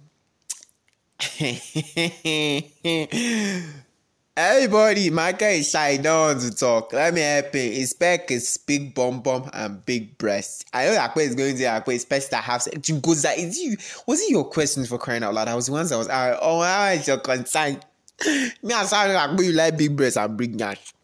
Everybody, 4.35 5.11
my 5.11 5.33
guy 5.33 5.61
is 5.61 5.69
shy, 5.69 5.99
don't 5.99 6.39
want 6.39 6.41
to 6.41 6.57
talk. 6.57 6.95
Let 6.95 7.13
me 7.13 7.21
help 7.21 7.55
him. 7.55 7.71
His 7.71 7.91
spec 7.91 8.31
is 8.31 8.57
big 8.57 8.95
bum 8.95 9.21
bum 9.21 9.51
and 9.53 9.85
big 9.85 10.17
breast. 10.17 10.67
I 10.73 10.87
know 10.87 10.97
Akwe 10.97 11.19
is 11.25 11.35
going 11.35 11.55
to 11.59 11.63
Akwe, 11.65 11.97
especially 11.97 12.29
that 12.31 12.45
have 12.45 12.63
Jingoza. 12.63 13.37
Is 13.37 13.59
you 13.59 13.77
was 14.07 14.23
it 14.23 14.31
your 14.31 14.45
question 14.45 14.87
for 14.87 14.97
crying 14.97 15.23
out 15.23 15.35
loud? 15.35 15.49
I 15.49 15.55
was 15.55 15.67
the 15.67 15.73
ones 15.73 15.93
I 15.93 15.99
was 15.99 16.09
uh, 16.09 16.39
oh 16.41 16.63
how 16.63 16.87
is 16.87 17.07
your 17.07 17.19
concern? 17.19 17.79
Me 18.63 18.73
I 18.73 18.85
sound 18.85 19.13
like 19.13 19.39
you 19.47 19.53
like 19.53 19.77
big 19.77 19.95
breasts 19.95 20.17
and 20.17 20.35
big 20.35 20.59
nash. 20.59 20.95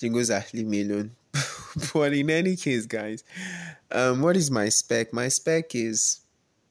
Jingoza, 0.00 0.50
leave 0.54 0.66
me 0.66 0.80
alone. 0.80 1.10
but 1.92 2.14
in 2.14 2.30
any 2.30 2.56
case, 2.56 2.86
guys, 2.86 3.22
um, 3.92 4.22
what 4.22 4.34
is 4.34 4.50
my 4.50 4.70
spec? 4.70 5.12
My 5.12 5.28
spec 5.28 5.74
is 5.74 6.22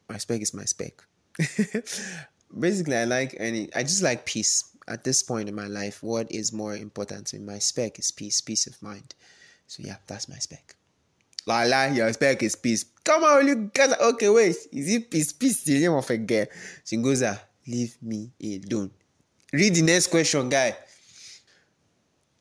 my 0.09 0.17
spec 0.17 0.41
is 0.41 0.53
my 0.55 0.65
spec. 0.65 1.03
Basically, 2.59 2.95
I 2.95 3.05
like 3.05 3.35
any 3.37 3.69
I 3.75 3.83
just 3.83 4.01
like 4.01 4.25
peace 4.25 4.72
at 4.87 5.03
this 5.03 5.23
point 5.23 5.49
in 5.49 5.55
my 5.55 5.67
life, 5.67 6.03
what 6.03 6.31
is 6.31 6.51
more 6.51 6.75
important 6.75 7.27
to 7.27 7.39
me? 7.39 7.45
My 7.45 7.59
spec 7.59 7.99
is 7.99 8.11
peace, 8.11 8.41
peace 8.41 8.67
of 8.67 8.81
mind. 8.81 9.15
So 9.67 9.83
yeah, 9.83 9.97
that's 10.07 10.27
my 10.27 10.37
spec. 10.37 10.75
La 11.45 11.63
la, 11.63 11.85
your 11.85 12.11
spec 12.13 12.43
is 12.43 12.55
peace. 12.55 12.85
Come 13.03 13.23
on, 13.23 13.47
you 13.47 13.55
guys. 13.73 13.93
Okay, 13.99 14.29
wait. 14.29 14.55
Is 14.71 14.93
it 14.93 15.09
peace? 15.09 15.33
Peace 15.33 15.63
the 15.63 15.79
name 15.79 15.93
of 15.93 16.09
a 16.09 16.17
girl. 16.17 16.45
Ah, 17.25 17.41
leave 17.67 17.97
me 18.01 18.31
alone. 18.41 18.91
Read 19.51 19.75
the 19.75 19.81
next 19.81 20.07
question, 20.07 20.49
guy. 20.49 20.75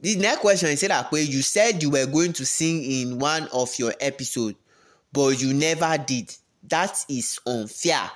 The 0.00 0.16
next 0.16 0.40
question 0.40 0.70
is 0.70 0.80
that 0.80 1.12
way 1.12 1.22
you 1.22 1.42
said 1.42 1.82
you 1.82 1.90
were 1.90 2.06
going 2.06 2.32
to 2.34 2.46
sing 2.46 2.82
in 2.82 3.18
one 3.18 3.48
of 3.52 3.76
your 3.78 3.94
episodes, 4.00 4.56
but 5.12 5.40
you 5.40 5.54
never 5.54 5.96
did. 5.98 6.34
That 6.64 7.04
is 7.08 7.38
unfair. 7.46 8.10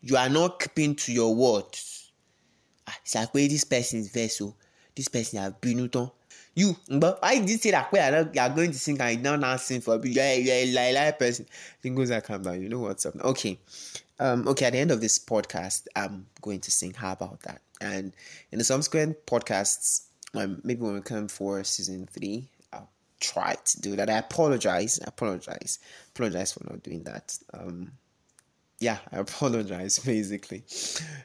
You 0.00 0.16
are 0.16 0.28
not 0.30 0.60
keeping 0.60 0.94
to 0.96 1.12
your 1.12 1.34
words 1.34 1.99
ṣàpé 3.12 3.48
this 3.48 3.64
person 3.64 4.00
is 4.00 4.08
vex 4.08 4.40
o? 4.40 4.54
This 4.94 5.08
person 5.08 5.38
have 5.40 5.60
bínú 5.60 5.88
tán 5.88 6.10
you 6.54 6.76
ngbo 6.90 7.18
why 7.22 7.38
did 7.38 7.50
you 7.50 7.56
say 7.58 7.70
that 7.70 7.92
way 7.92 8.00
you 8.34 8.40
are 8.40 8.50
going 8.50 8.72
to 8.72 8.78
sing 8.78 9.00
and 9.00 9.16
you 9.16 9.22
now 9.22 9.36
now 9.36 9.56
sing 9.56 9.80
for 9.80 10.04
you 10.04 10.20
are 10.20 10.24
a 10.24 10.72
lie 10.72 10.92
lie 10.92 11.12
person. 11.12 11.46
Then 11.82 11.94
goes 11.94 12.10
like 12.10 12.24
calm 12.24 12.42
down 12.42 12.60
you 12.60 12.68
know 12.68 12.80
what's 12.80 13.06
up 13.06 13.14
okay. 13.20 13.58
Um 14.18 14.48
okay 14.48 14.66
at 14.66 14.72
the 14.72 14.78
end 14.78 14.90
of 14.90 15.00
this 15.00 15.18
podcast 15.18 15.86
i'm 15.94 16.26
going 16.40 16.60
to 16.60 16.70
sing. 16.70 16.92
How 16.94 17.12
about 17.12 17.40
that? 17.42 17.60
And 17.80 18.12
in 18.50 18.58
the 18.58 18.64
subsequent 18.64 19.26
podcasts 19.26 20.06
um, 20.34 20.60
maybe 20.64 20.82
when 20.82 20.94
we 20.94 21.00
come 21.00 21.28
for 21.28 21.62
season 21.64 22.06
three 22.10 22.48
i'll 22.72 22.90
try 23.20 23.54
to 23.64 23.80
do 23.80 23.96
that. 23.96 24.10
I 24.10 24.18
apologize 24.18 24.98
I 25.00 25.08
apologize 25.08 25.78
apologize 26.14 26.52
for 26.52 26.64
not 26.68 26.82
doing 26.82 27.04
that. 27.04 27.38
Um 27.54 27.92
yeah, 28.80 28.96
I 29.12 29.18
apologize 29.18 29.98
basically. 30.04 30.62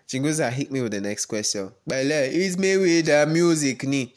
Jingoza 0.08 0.52
hit 0.52 0.72
me 0.72 0.82
with 0.82 0.92
the 0.92 1.02
next 1.02 1.26
question. 1.26 1.72
But 1.88 2.06
it's 2.06 2.58
me 2.58 2.78
with 2.78 3.06
the 3.06 3.26
music 3.26 3.84
ni. 3.84 4.14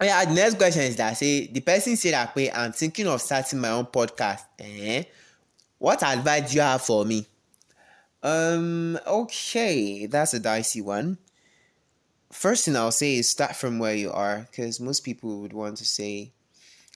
Yeah, 0.00 0.24
the 0.26 0.34
next 0.34 0.58
question 0.58 0.82
is 0.82 0.96
that 0.96 1.16
say 1.16 1.46
the 1.46 1.60
person 1.60 1.96
said 1.96 2.12
that 2.12 2.36
way 2.36 2.52
I'm 2.52 2.72
thinking 2.72 3.08
of 3.08 3.22
starting 3.22 3.58
my 3.58 3.70
own 3.70 3.86
podcast. 3.86 4.44
Eh? 4.58 5.04
What 5.78 6.02
advice 6.02 6.50
do 6.50 6.56
you 6.56 6.60
have 6.60 6.82
for 6.82 7.04
me? 7.04 7.26
Um 8.22 8.98
okay, 9.06 10.06
that's 10.06 10.34
a 10.34 10.40
dicey 10.40 10.82
one. 10.82 11.16
First 12.30 12.66
thing 12.66 12.76
I'll 12.76 12.92
say 12.92 13.16
is 13.16 13.30
start 13.30 13.56
from 13.56 13.78
where 13.78 13.94
you 13.94 14.12
are, 14.12 14.46
because 14.50 14.80
most 14.80 15.00
people 15.00 15.40
would 15.40 15.54
want 15.54 15.78
to 15.78 15.86
say, 15.86 16.32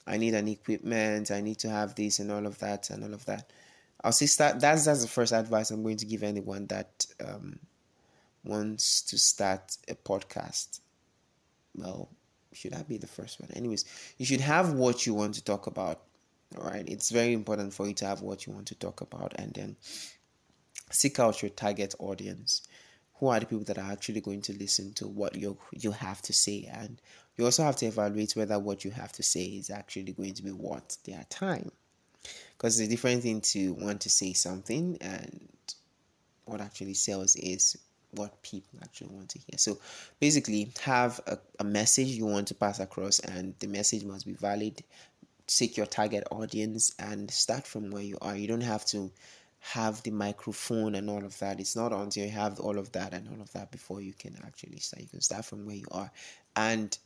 I 0.07 0.19
need 0.19 0.35
an 0.35 0.47
equipment, 0.47 1.31
I 1.31 1.41
need 1.41 1.59
to 1.61 1.71
have 1.71 1.95
this 1.95 2.19
and 2.19 2.31
all 2.31 2.45
of 2.45 2.59
that 2.59 2.91
and 2.91 3.03
all 3.03 3.15
of 3.15 3.25
that 3.25 3.51
I'll 4.05 4.13
say 4.13 4.27
start. 4.27 4.61
That's 4.61 4.85
that's 4.85 5.03
the 5.03 5.09
first 5.09 5.33
advice 5.33 5.71
I'm 5.71 5.83
going 5.83 5.99
to 5.99 6.07
give 6.07 6.23
anyone 6.23 6.67
that 6.67 7.07
um, 7.25 7.59
wants 8.45 9.03
to 9.03 9.19
start 9.19 9.77
a 9.89 9.95
podcast. 9.95 10.81
Well, 11.75 12.09
should 12.53 12.75
I 12.75 12.83
be 12.83 12.99
the 12.99 13.07
first 13.07 13.41
one? 13.41 13.51
Anyways, 13.55 13.85
you 14.19 14.27
should 14.27 14.41
have 14.41 14.73
what 14.73 15.07
you 15.07 15.15
want 15.15 15.35
to 15.35 15.45
talk 15.45 15.67
about. 15.67 16.03
All 16.59 16.65
right, 16.65 16.87
it's 16.87 17.11
very 17.11 17.33
important 17.33 17.73
for 17.73 17.87
you 17.87 17.95
to 17.95 18.07
have 18.07 18.21
what 18.21 18.47
you 18.47 18.53
want 18.53 18.67
to 18.69 18.75
talk 18.75 19.01
about, 19.01 19.35
and 19.37 19.55
then 19.55 19.77
seek 20.91 21.19
out 21.19 21.41
your 21.41 21.51
target 21.51 21.95
audience. 21.99 22.63
Who 23.15 23.29
are 23.29 23.39
the 23.39 23.47
people 23.47 23.65
that 23.65 23.79
are 23.79 23.93
actually 23.93 24.21
going 24.21 24.43
to 24.43 24.53
listen 24.53 24.93
to 24.95 25.07
what 25.07 25.37
you 25.37 25.57
you 25.71 25.93
have 25.93 26.21
to 26.23 26.33
say, 26.33 26.69
and 26.71 27.01
you 27.37 27.45
also 27.45 27.63
have 27.63 27.77
to 27.77 27.87
evaluate 27.87 28.35
whether 28.35 28.59
what 28.59 28.85
you 28.85 28.91
have 28.91 29.13
to 29.13 29.23
say 29.23 29.45
is 29.45 29.71
actually 29.71 30.13
going 30.13 30.35
to 30.35 30.43
be 30.43 30.51
worth 30.51 31.03
their 31.05 31.25
time 31.31 31.71
because 32.63 32.79
it's 32.79 32.87
a 32.87 32.91
different 32.91 33.25
thing 33.25 33.41
to 33.41 33.73
want 33.73 34.01
to 34.03 34.09
say 34.09 34.33
something 34.33 34.97
and 35.01 35.49
what 36.45 36.61
actually 36.61 36.95
sells 36.95 37.35
is 37.35 37.77
what 38.13 38.41
people 38.43 38.79
actually 38.85 39.09
want 39.09 39.29
to 39.31 39.41
hear. 39.41 39.59
So 39.59 39.79
basically, 40.21 40.71
have 40.83 41.21
a, 41.27 41.39
a 41.59 41.65
message 41.65 42.07
you 42.09 42.25
want 42.27 42.49
to 42.49 42.55
pass 42.55 42.79
across, 42.79 43.19
and 43.19 43.55
the 43.59 43.67
message 43.67 44.05
must 44.05 44.27
be 44.27 44.35
valid. 44.35 44.85
Seek 45.49 45.77
your 45.77 45.87
target 45.87 46.25
audience 46.31 46.95
and 47.01 47.29
start 47.33 47.67
from 47.67 47.91
where 47.91 48.03
you 48.03 48.17
are. 48.23 48.37
You 48.37 48.47
don't 48.47 48.61
have 48.61 48.85
to 48.87 49.11
have 49.59 50.01
the 50.05 50.13
microphone 50.13 50.95
and 50.95 51.11
all 51.11 51.25
of 51.25 51.37
that. 51.41 51.59
It's 51.59 51.75
not 51.75 51.93
until 51.93 52.27
you 52.27 52.31
have 52.31 52.61
all 52.61 52.79
of 52.79 52.93
that 52.93 53.13
and 53.13 53.29
all 53.29 53.41
of 53.41 53.53
that 53.55 53.73
before 53.73 54.01
you 54.01 54.13
can 54.13 54.37
actually 54.47 54.79
start. 54.79 55.03
You 55.03 55.09
can 55.09 55.21
start 55.21 55.47
from 55.47 55.67
where 55.67 55.77
you 55.77 55.87
are. 55.91 56.13
And 56.55 56.97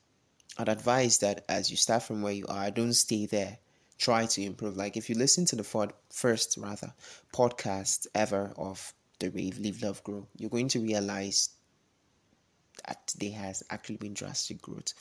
I'd 0.58 0.68
advise 0.68 1.18
that 1.18 1.46
as 1.48 1.70
you 1.70 1.78
start 1.78 2.02
from 2.02 2.20
where 2.20 2.32
you 2.32 2.46
are, 2.46 2.70
don't 2.70 2.92
stay 2.92 3.24
there 3.24 3.58
try 3.98 4.26
to 4.26 4.42
improve. 4.42 4.76
Like 4.76 4.96
if 4.96 5.08
you 5.08 5.16
listen 5.16 5.44
to 5.46 5.56
the 5.56 5.92
first 6.10 6.56
rather 6.58 6.92
podcast 7.34 8.06
ever 8.14 8.52
of 8.56 8.92
the 9.18 9.30
Rave 9.30 9.58
Live 9.58 9.82
Love 9.82 10.04
Grow, 10.04 10.26
you're 10.36 10.50
going 10.50 10.68
to 10.68 10.80
realize 10.80 11.50
that 12.86 13.14
there 13.18 13.32
has 13.32 13.62
actually 13.70 13.96
been 13.96 14.12
drastic 14.12 14.60
growth 14.60 14.92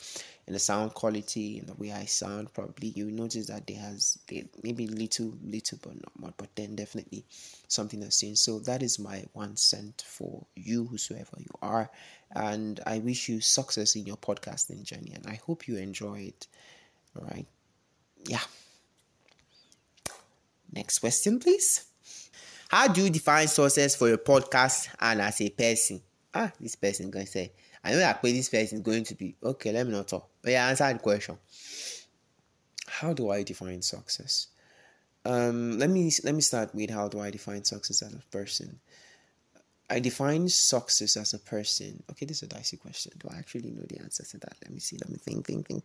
in 0.48 0.54
the 0.54 0.60
sound 0.60 0.94
quality 0.94 1.60
in 1.60 1.66
the 1.66 1.74
way 1.74 1.92
I 1.92 2.06
sound. 2.06 2.54
Probably 2.54 2.88
you 2.88 3.12
notice 3.12 3.48
that 3.48 3.68
there 3.68 3.80
has 3.80 4.18
maybe 4.64 4.88
little 4.88 5.34
little 5.44 5.78
but 5.82 5.94
not 5.94 6.18
much, 6.18 6.34
but 6.38 6.56
then 6.56 6.78
definitely 6.78 7.26
something 7.68 8.02
has 8.02 8.18
changed. 8.18 8.40
So 8.40 8.60
that 8.60 8.82
is 8.82 8.98
my 8.98 9.26
one 9.34 9.58
cent 9.58 10.06
for 10.08 10.46
you, 10.56 10.86
whosoever 10.86 11.38
you 11.38 11.52
are, 11.62 11.92
and 12.34 12.80
I 12.88 13.00
wish 13.00 13.28
you 13.28 13.42
success 13.42 13.96
in 13.98 14.06
your 14.06 14.18
podcasting 14.18 14.84
journey, 14.84 15.12
and 15.14 15.28
I 15.28 15.42
hope 15.46 15.68
you 15.68 15.76
enjoy 15.76 16.20
it. 16.22 16.48
All 17.20 17.28
right, 17.28 17.46
yeah. 18.26 18.42
Next 20.72 21.00
question, 21.00 21.40
please. 21.40 21.86
How 22.70 22.88
do 22.88 23.04
you 23.04 23.10
define 23.10 23.48
success 23.48 23.96
for 23.96 24.08
your 24.08 24.18
podcast 24.18 24.90
and 25.00 25.22
as 25.22 25.40
a 25.42 25.50
person? 25.50 26.02
Ah, 26.34 26.52
this 26.60 26.76
person 26.76 27.10
going 27.10 27.26
to 27.26 27.32
say, 27.32 27.52
I 27.84 27.92
know 27.92 27.98
that 28.00 28.22
this 28.22 28.50
person 28.50 28.80
is 28.80 28.84
going 28.84 29.04
to 29.06 29.16
be 29.16 29.36
okay. 29.44 29.72
Let 29.72 29.86
me 29.86 29.94
not 29.94 30.08
talk. 30.08 30.28
But 30.42 30.52
yeah, 30.52 30.68
answer 30.68 30.92
the 30.92 31.00
question. 31.00 31.38
How 32.88 33.14
do 33.14 33.30
I 33.30 33.44
define 33.44 33.82
success? 33.82 34.48
Um, 35.24 35.80
let 35.80 35.90
me 35.90 36.12
let 36.24 36.36
me 36.36 36.42
start 36.42 36.74
with 36.74 36.90
how 36.90 37.08
do 37.08 37.20
I 37.20 37.32
define 37.32 37.64
success 37.64 38.02
as 38.02 38.14
a 38.14 38.22
person. 38.32 38.80
I 39.90 40.00
define 40.00 40.50
success 40.50 41.16
as 41.18 41.34
a 41.34 41.40
person. 41.40 42.04
Okay, 42.10 42.26
this 42.26 42.38
is 42.38 42.44
a 42.44 42.48
dicey 42.48 42.78
question. 42.78 43.14
Do 43.20 43.30
I 43.32 43.38
actually 43.38 43.72
know 43.72 43.86
the 43.88 44.00
answer 44.00 44.24
to 44.24 44.38
that? 44.40 44.56
Let 44.64 44.72
me 44.72 44.80
see. 44.80 44.98
Let 44.98 45.10
me 45.10 45.18
think, 45.18 45.46
think, 45.46 45.68
think. 45.68 45.84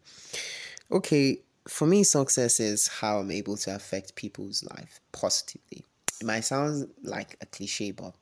Okay, 0.90 1.40
for 1.68 1.86
me, 1.86 2.02
success 2.02 2.60
is 2.60 2.88
how 2.88 3.18
I'm 3.18 3.30
able 3.30 3.56
to 3.58 3.74
affect 3.74 4.14
people's 4.14 4.64
life 4.64 5.00
positively. 5.12 5.84
It 6.20 6.26
might 6.26 6.44
sound 6.44 6.88
like 7.02 7.36
a 7.40 7.46
cliche, 7.46 7.92
but 7.92 8.14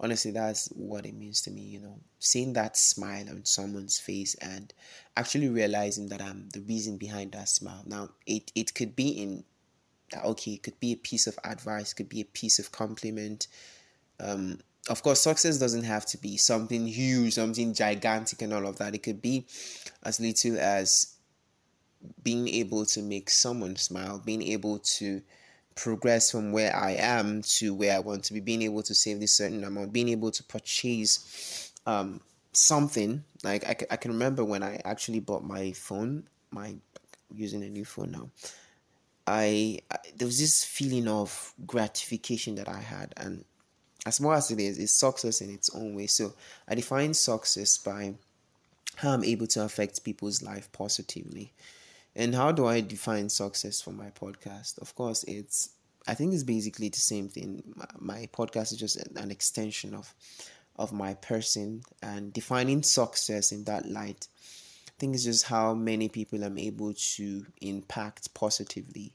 honestly, 0.00 0.30
that's 0.30 0.68
what 0.68 1.06
it 1.06 1.14
means 1.14 1.42
to 1.42 1.50
me. 1.50 1.62
You 1.62 1.80
know, 1.80 1.98
seeing 2.18 2.52
that 2.54 2.76
smile 2.76 3.28
on 3.30 3.44
someone's 3.44 3.98
face 3.98 4.34
and 4.36 4.72
actually 5.16 5.48
realizing 5.48 6.08
that 6.08 6.22
I'm 6.22 6.48
the 6.50 6.60
reason 6.60 6.96
behind 6.98 7.32
that 7.32 7.48
smile. 7.48 7.82
Now, 7.86 8.10
it, 8.26 8.50
it 8.54 8.74
could 8.74 8.96
be 8.96 9.08
in, 9.08 9.44
that 10.12 10.24
okay, 10.24 10.52
it 10.52 10.62
could 10.62 10.78
be 10.80 10.92
a 10.92 10.96
piece 10.96 11.26
of 11.26 11.38
advice, 11.44 11.94
could 11.94 12.08
be 12.08 12.20
a 12.20 12.26
piece 12.26 12.58
of 12.58 12.72
compliment. 12.72 13.48
Um, 14.20 14.60
of 14.88 15.02
course, 15.02 15.20
success 15.20 15.58
doesn't 15.58 15.84
have 15.84 16.06
to 16.06 16.18
be 16.18 16.36
something 16.36 16.86
huge, 16.86 17.34
something 17.34 17.74
gigantic, 17.74 18.40
and 18.42 18.52
all 18.52 18.66
of 18.66 18.78
that. 18.78 18.94
It 18.94 19.02
could 19.02 19.20
be 19.20 19.46
as 20.04 20.20
little 20.20 20.58
as 20.58 21.15
being 22.22 22.48
able 22.48 22.84
to 22.86 23.02
make 23.02 23.30
someone 23.30 23.76
smile, 23.76 24.22
being 24.24 24.42
able 24.42 24.78
to 24.78 25.22
progress 25.74 26.30
from 26.30 26.52
where 26.52 26.74
I 26.74 26.92
am 26.92 27.42
to 27.42 27.74
where 27.74 27.94
I 27.94 27.98
want 28.00 28.24
to 28.24 28.32
be, 28.32 28.40
being 28.40 28.62
able 28.62 28.82
to 28.82 28.94
save 28.94 29.20
this 29.20 29.34
certain 29.34 29.62
amount, 29.62 29.92
being 29.92 30.08
able 30.08 30.30
to 30.30 30.42
purchase 30.44 31.72
um, 31.86 32.20
something. 32.52 33.22
Like 33.44 33.66
I, 33.66 33.76
I 33.92 33.96
can 33.96 34.12
remember 34.12 34.44
when 34.44 34.62
I 34.62 34.80
actually 34.84 35.20
bought 35.20 35.44
my 35.44 35.72
phone, 35.72 36.24
my 36.50 36.76
using 37.34 37.62
a 37.62 37.68
new 37.68 37.84
phone 37.84 38.12
now. 38.12 38.30
I, 39.26 39.80
I 39.90 39.98
there 40.16 40.26
was 40.26 40.38
this 40.38 40.64
feeling 40.64 41.08
of 41.08 41.52
gratification 41.66 42.54
that 42.56 42.68
I 42.68 42.80
had, 42.80 43.12
and 43.16 43.44
as 44.06 44.16
small 44.16 44.32
as 44.32 44.50
it 44.50 44.60
is, 44.60 44.78
it's 44.78 44.92
success 44.92 45.40
in 45.40 45.50
its 45.50 45.74
own 45.74 45.94
way. 45.94 46.06
So 46.06 46.34
I 46.68 46.74
define 46.74 47.12
success 47.12 47.76
by 47.76 48.14
how 48.96 49.10
I'm 49.10 49.24
able 49.24 49.46
to 49.48 49.64
affect 49.64 50.04
people's 50.04 50.42
life 50.42 50.70
positively. 50.72 51.52
And 52.18 52.34
how 52.34 52.50
do 52.50 52.66
I 52.66 52.80
define 52.80 53.28
success 53.28 53.82
for 53.82 53.90
my 53.90 54.08
podcast? 54.08 54.78
Of 54.78 54.94
course, 54.94 55.22
it's 55.24 55.68
I 56.08 56.14
think 56.14 56.32
it's 56.32 56.44
basically 56.44 56.88
the 56.88 56.96
same 56.96 57.28
thing. 57.28 57.62
My 57.98 58.26
podcast 58.32 58.72
is 58.72 58.78
just 58.78 58.96
an 58.96 59.30
extension 59.30 59.92
of 59.94 60.14
of 60.76 60.94
my 60.94 61.12
person 61.14 61.82
and 62.02 62.32
defining 62.32 62.82
success 62.82 63.52
in 63.52 63.64
that 63.64 63.86
light. 63.86 64.28
I 64.88 64.92
think 64.98 65.14
it's 65.14 65.24
just 65.24 65.44
how 65.44 65.74
many 65.74 66.08
people 66.08 66.42
I'm 66.42 66.58
able 66.58 66.94
to 66.94 67.46
impact 67.60 68.32
positively 68.32 69.12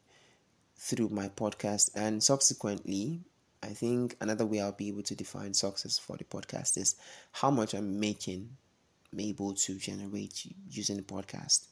through 0.77 1.09
my 1.09 1.29
podcast 1.29 1.89
and 1.95 2.23
subsequently 2.23 3.21
I 3.63 3.69
think 3.69 4.15
another 4.21 4.45
way 4.45 4.61
I'll 4.61 4.71
be 4.71 4.89
able 4.89 5.03
to 5.03 5.15
define 5.15 5.55
success 5.55 5.97
for 5.97 6.17
the 6.17 6.23
podcast 6.23 6.77
is 6.77 6.95
how 7.31 7.49
much 7.49 7.73
I'm 7.73 7.99
making, 7.99 8.57
I'm 9.11 9.19
able 9.19 9.53
to 9.53 9.75
generate 9.75 10.47
using 10.69 10.97
the 10.97 11.03
podcast. 11.03 11.67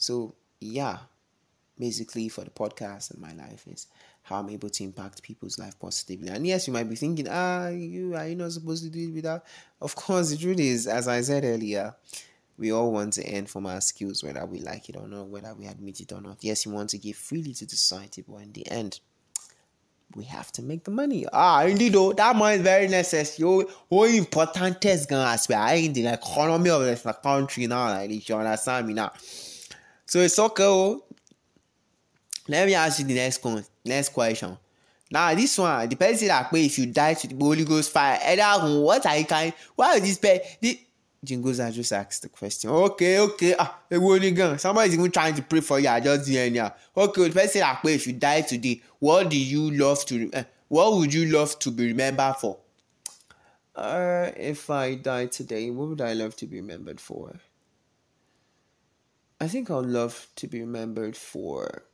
So, 0.00 0.34
yeah, 0.60 0.98
basically 1.78 2.28
for 2.30 2.42
the 2.42 2.50
podcast 2.50 3.10
and 3.10 3.20
my 3.20 3.34
life 3.34 3.66
is 3.70 3.86
how 4.22 4.40
I'm 4.40 4.48
able 4.48 4.70
to 4.70 4.84
impact 4.84 5.22
people's 5.22 5.58
life 5.58 5.78
positively. 5.78 6.28
And 6.30 6.46
yes, 6.46 6.66
you 6.66 6.72
might 6.72 6.88
be 6.88 6.96
thinking, 6.96 7.28
ah, 7.28 7.68
you 7.68 8.14
are 8.14 8.26
you 8.26 8.34
not 8.34 8.52
supposed 8.52 8.82
to 8.84 8.90
do 8.90 9.10
it 9.10 9.14
without? 9.14 9.44
Of 9.80 9.94
course, 9.94 10.30
the 10.30 10.38
truth 10.38 10.58
is, 10.58 10.86
as 10.86 11.06
I 11.06 11.20
said 11.20 11.44
earlier, 11.44 11.94
we 12.56 12.72
all 12.72 12.90
want 12.92 13.12
to 13.14 13.36
earn 13.36 13.44
from 13.44 13.66
our 13.66 13.82
skills, 13.82 14.24
whether 14.24 14.44
we 14.46 14.60
like 14.60 14.88
it 14.88 14.96
or 14.96 15.06
not, 15.06 15.28
whether 15.28 15.54
we 15.54 15.66
admit 15.66 16.00
it 16.00 16.12
or 16.12 16.22
not. 16.22 16.38
Yes, 16.40 16.64
you 16.64 16.72
want 16.72 16.88
to 16.90 16.98
give 16.98 17.16
freely 17.16 17.52
to 17.52 17.66
the 17.66 17.76
society, 17.76 18.24
but 18.26 18.38
in 18.38 18.52
the 18.52 18.70
end, 18.70 19.00
we 20.14 20.24
have 20.24 20.50
to 20.52 20.62
make 20.62 20.84
the 20.84 20.90
money. 20.90 21.26
Ah, 21.30 21.64
indeed, 21.64 21.92
though, 21.92 22.14
that 22.14 22.34
money 22.34 22.56
is 22.56 22.62
very 22.62 22.88
necessary. 22.88 23.66
How 23.90 24.04
important 24.04 24.82
is 24.86 25.04
gonna 25.04 25.30
as 25.30 25.46
well 25.46 25.74
in 25.76 25.92
the 25.92 26.06
economy 26.06 26.70
of 26.70 26.82
the 26.82 27.12
country 27.22 27.66
now, 27.66 27.88
like 27.88 28.26
you 28.28 28.34
understand 28.34 28.86
me 28.86 28.94
now. 28.94 29.12
So 30.10 30.18
it's 30.18 30.36
okay. 30.40 30.64
Oh. 30.64 31.04
Let 32.48 32.66
me 32.66 32.74
ask 32.74 32.98
you 32.98 33.04
the 33.04 33.14
next 33.14 33.44
one, 33.44 33.64
next 33.84 34.08
question. 34.08 34.58
Now 35.08 35.32
this 35.36 35.56
one, 35.56 35.88
the 35.88 35.94
person 35.94 36.26
that 36.26 36.50
way 36.50 36.66
if 36.66 36.80
you 36.80 36.86
die 36.86 37.14
to 37.14 37.28
the 37.28 37.36
Holy 37.36 37.64
Ghost 37.64 37.92
fire, 37.92 38.18
what 38.80 39.06
are 39.06 39.16
you 39.16 39.24
kind? 39.24 39.52
Why 39.76 39.94
is 39.94 40.02
this 40.02 40.18
pay? 40.18 40.80
Jingles, 41.22 41.60
I 41.60 41.70
just 41.70 41.92
asked 41.92 42.22
the 42.22 42.28
question. 42.28 42.70
Okay, 42.70 43.20
okay. 43.20 43.54
Ah, 43.56 43.82
gun. 43.88 44.58
Somebody's 44.58 44.94
even 44.94 45.12
trying 45.12 45.36
to 45.36 45.42
pray 45.42 45.60
for 45.60 45.78
you. 45.78 45.88
I 45.88 46.00
just 46.00 46.26
doing 46.26 46.56
yeah. 46.56 46.72
Okay, 46.96 47.28
the 47.28 47.40
person 47.40 47.60
like, 47.60 47.84
if 47.84 48.08
you 48.08 48.14
die 48.14 48.40
today, 48.40 48.82
what 48.98 49.30
do 49.30 49.38
you 49.38 49.70
love 49.70 50.04
to? 50.06 50.28
Uh, 50.32 50.42
what 50.66 50.94
would 50.94 51.14
you 51.14 51.26
love 51.26 51.56
to 51.60 51.70
be 51.70 51.86
remembered 51.86 52.34
for? 52.40 52.58
Uh, 53.76 54.32
if 54.36 54.70
I 54.70 54.96
die 54.96 55.26
today, 55.26 55.70
what 55.70 55.90
would 55.90 56.00
I 56.00 56.14
love 56.14 56.34
to 56.38 56.48
be 56.48 56.56
remembered 56.56 57.00
for? 57.00 57.38
I 59.40 59.48
think 59.48 59.70
I'd 59.70 59.86
love 59.86 60.28
to 60.36 60.46
be 60.46 60.60
remembered 60.60 61.16
for 61.16 61.84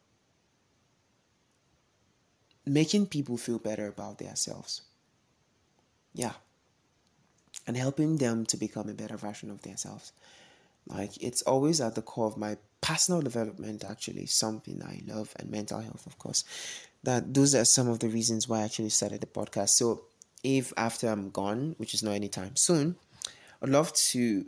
making 2.65 3.07
people 3.07 3.37
feel 3.37 3.59
better 3.59 3.87
about 3.87 4.19
themselves. 4.19 4.83
Yeah 6.13 6.33
and 7.67 7.77
helping 7.77 8.17
them 8.17 8.47
to 8.47 8.57
become 8.57 8.89
a 8.89 8.95
better 8.95 9.17
version 9.17 9.51
of 9.51 9.63
themselves. 9.63 10.13
Like 10.87 11.21
it's 11.23 11.43
always 11.43 11.81
at 11.81 11.95
the 11.95 12.03
core 12.03 12.27
of 12.27 12.37
my 12.37 12.57
personal 12.81 13.21
development, 13.21 13.85
actually, 13.85 14.27
something 14.27 14.83
I 14.83 15.03
love, 15.07 15.35
and 15.39 15.51
mental 15.51 15.81
health, 15.81 16.07
of 16.07 16.17
course. 16.19 16.45
That 17.03 17.35
those 17.35 17.55
are 17.55 17.65
some 17.65 17.89
of 17.89 17.99
the 17.99 18.09
reasons 18.09 18.49
why 18.49 18.61
I 18.61 18.65
actually 18.65 18.91
started 18.91 19.21
the 19.21 19.27
podcast. 19.27 19.71
So, 19.71 20.05
if 20.45 20.73
after 20.77 21.09
I'm 21.09 21.31
gone, 21.31 21.75
which 21.79 21.95
is 21.95 22.03
not 22.05 22.13
anytime 22.13 22.55
soon, 22.55 22.97
I'd 23.61 23.69
love 23.71 23.93
to 24.11 24.47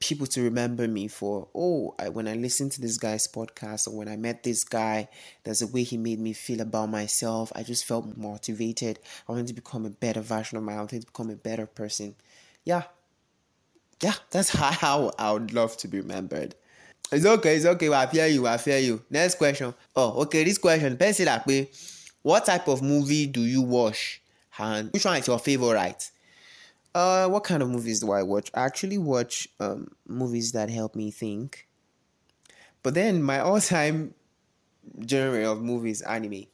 people 0.00 0.26
to 0.26 0.42
remember 0.42 0.88
me 0.88 1.06
for 1.06 1.48
oh 1.54 1.94
I, 1.98 2.08
when 2.08 2.26
i 2.26 2.34
listened 2.34 2.72
to 2.72 2.80
this 2.80 2.96
guy's 2.96 3.28
podcast 3.28 3.86
or 3.86 3.96
when 3.96 4.08
i 4.08 4.16
met 4.16 4.42
this 4.42 4.64
guy 4.64 5.08
there's 5.44 5.62
a 5.62 5.66
way 5.66 5.82
he 5.82 5.96
made 5.98 6.18
me 6.18 6.32
feel 6.32 6.60
about 6.60 6.88
myself 6.88 7.52
i 7.54 7.62
just 7.62 7.84
felt 7.84 8.16
motivated 8.16 8.98
i 9.28 9.32
wanted 9.32 9.48
to 9.48 9.54
become 9.54 9.84
a 9.84 9.90
better 9.90 10.22
version 10.22 10.56
of 10.56 10.64
myself 10.64 10.78
i 10.78 10.80
wanted 10.80 11.00
to 11.00 11.06
become 11.06 11.30
a 11.30 11.36
better 11.36 11.66
person 11.66 12.14
yeah, 12.64 12.82
yeah, 14.02 14.14
that's 14.30 14.50
how 14.54 15.10
I 15.18 15.32
would 15.32 15.52
love 15.52 15.76
to 15.78 15.88
be 15.88 16.00
remembered. 16.00 16.54
It's 17.12 17.26
okay, 17.26 17.56
it's 17.56 17.66
okay. 17.66 17.92
I 17.92 18.06
fear 18.06 18.26
you, 18.26 18.46
I 18.46 18.56
fear 18.56 18.78
you. 18.78 19.02
Next 19.10 19.36
question. 19.36 19.74
Oh, 19.96 20.22
okay, 20.22 20.44
this 20.44 20.58
question. 20.58 20.96
Pencil 20.96 21.24
that 21.24 21.46
way. 21.46 21.70
What 22.22 22.46
type 22.46 22.68
of 22.68 22.82
movie 22.82 23.26
do 23.26 23.40
you 23.40 23.62
watch? 23.62 24.22
And 24.58 24.92
which 24.92 25.04
one 25.04 25.16
is 25.16 25.26
your 25.26 25.38
favorite? 25.38 26.10
Uh, 26.94 27.28
what 27.28 27.44
kind 27.44 27.62
of 27.62 27.68
movies 27.68 28.00
do 28.00 28.10
I 28.12 28.22
watch? 28.22 28.50
I 28.54 28.64
actually 28.64 28.98
watch 28.98 29.48
um 29.60 29.92
movies 30.06 30.52
that 30.52 30.70
help 30.70 30.96
me 30.96 31.10
think. 31.10 31.68
But 32.82 32.94
then 32.94 33.22
my 33.22 33.40
all-time 33.46 34.14
genre 35.06 35.50
of 35.50 35.62
movies 35.62 36.02
anime 36.02 36.46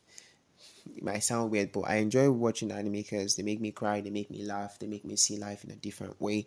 it 0.95 1.03
might 1.03 1.21
sound 1.21 1.51
weird, 1.51 1.73
but 1.73 1.83
I 1.83 1.97
enjoy 1.97 2.31
watching 2.31 2.71
anime 2.71 2.93
because 2.93 3.37
they 3.37 3.43
make 3.43 3.61
me 3.61 3.73
cry, 3.73 4.01
they 4.01 4.11
make 4.11 4.31
me 4.31 4.45
laugh, 4.45 4.79
they 4.79 4.87
make 4.87 5.05
me 5.05 5.17
see 5.17 5.37
life 5.37 5.65
in 5.65 5.71
a 5.71 5.77
different 5.77 6.21
way, 6.21 6.47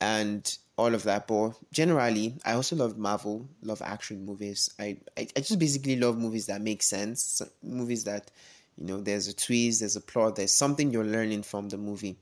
and 0.00 0.56
all 0.76 0.94
of 0.94 1.02
that. 1.04 1.26
But 1.26 1.52
generally, 1.72 2.36
I 2.44 2.54
also 2.54 2.76
love 2.76 2.98
Marvel, 2.98 3.48
love 3.62 3.82
action 3.82 4.24
movies. 4.24 4.70
I, 4.78 4.98
I, 5.16 5.28
I 5.36 5.40
just 5.40 5.58
basically 5.58 5.96
love 5.96 6.18
movies 6.18 6.46
that 6.46 6.60
make 6.60 6.82
sense, 6.82 7.42
movies 7.62 8.04
that, 8.04 8.30
you 8.76 8.86
know, 8.86 9.00
there's 9.00 9.28
a 9.28 9.34
twist, 9.34 9.80
there's 9.80 9.96
a 9.96 10.00
plot, 10.00 10.36
there's 10.36 10.52
something 10.52 10.90
you're 10.90 11.04
learning 11.04 11.42
from 11.42 11.68
the 11.68 11.78
movie. 11.78 12.16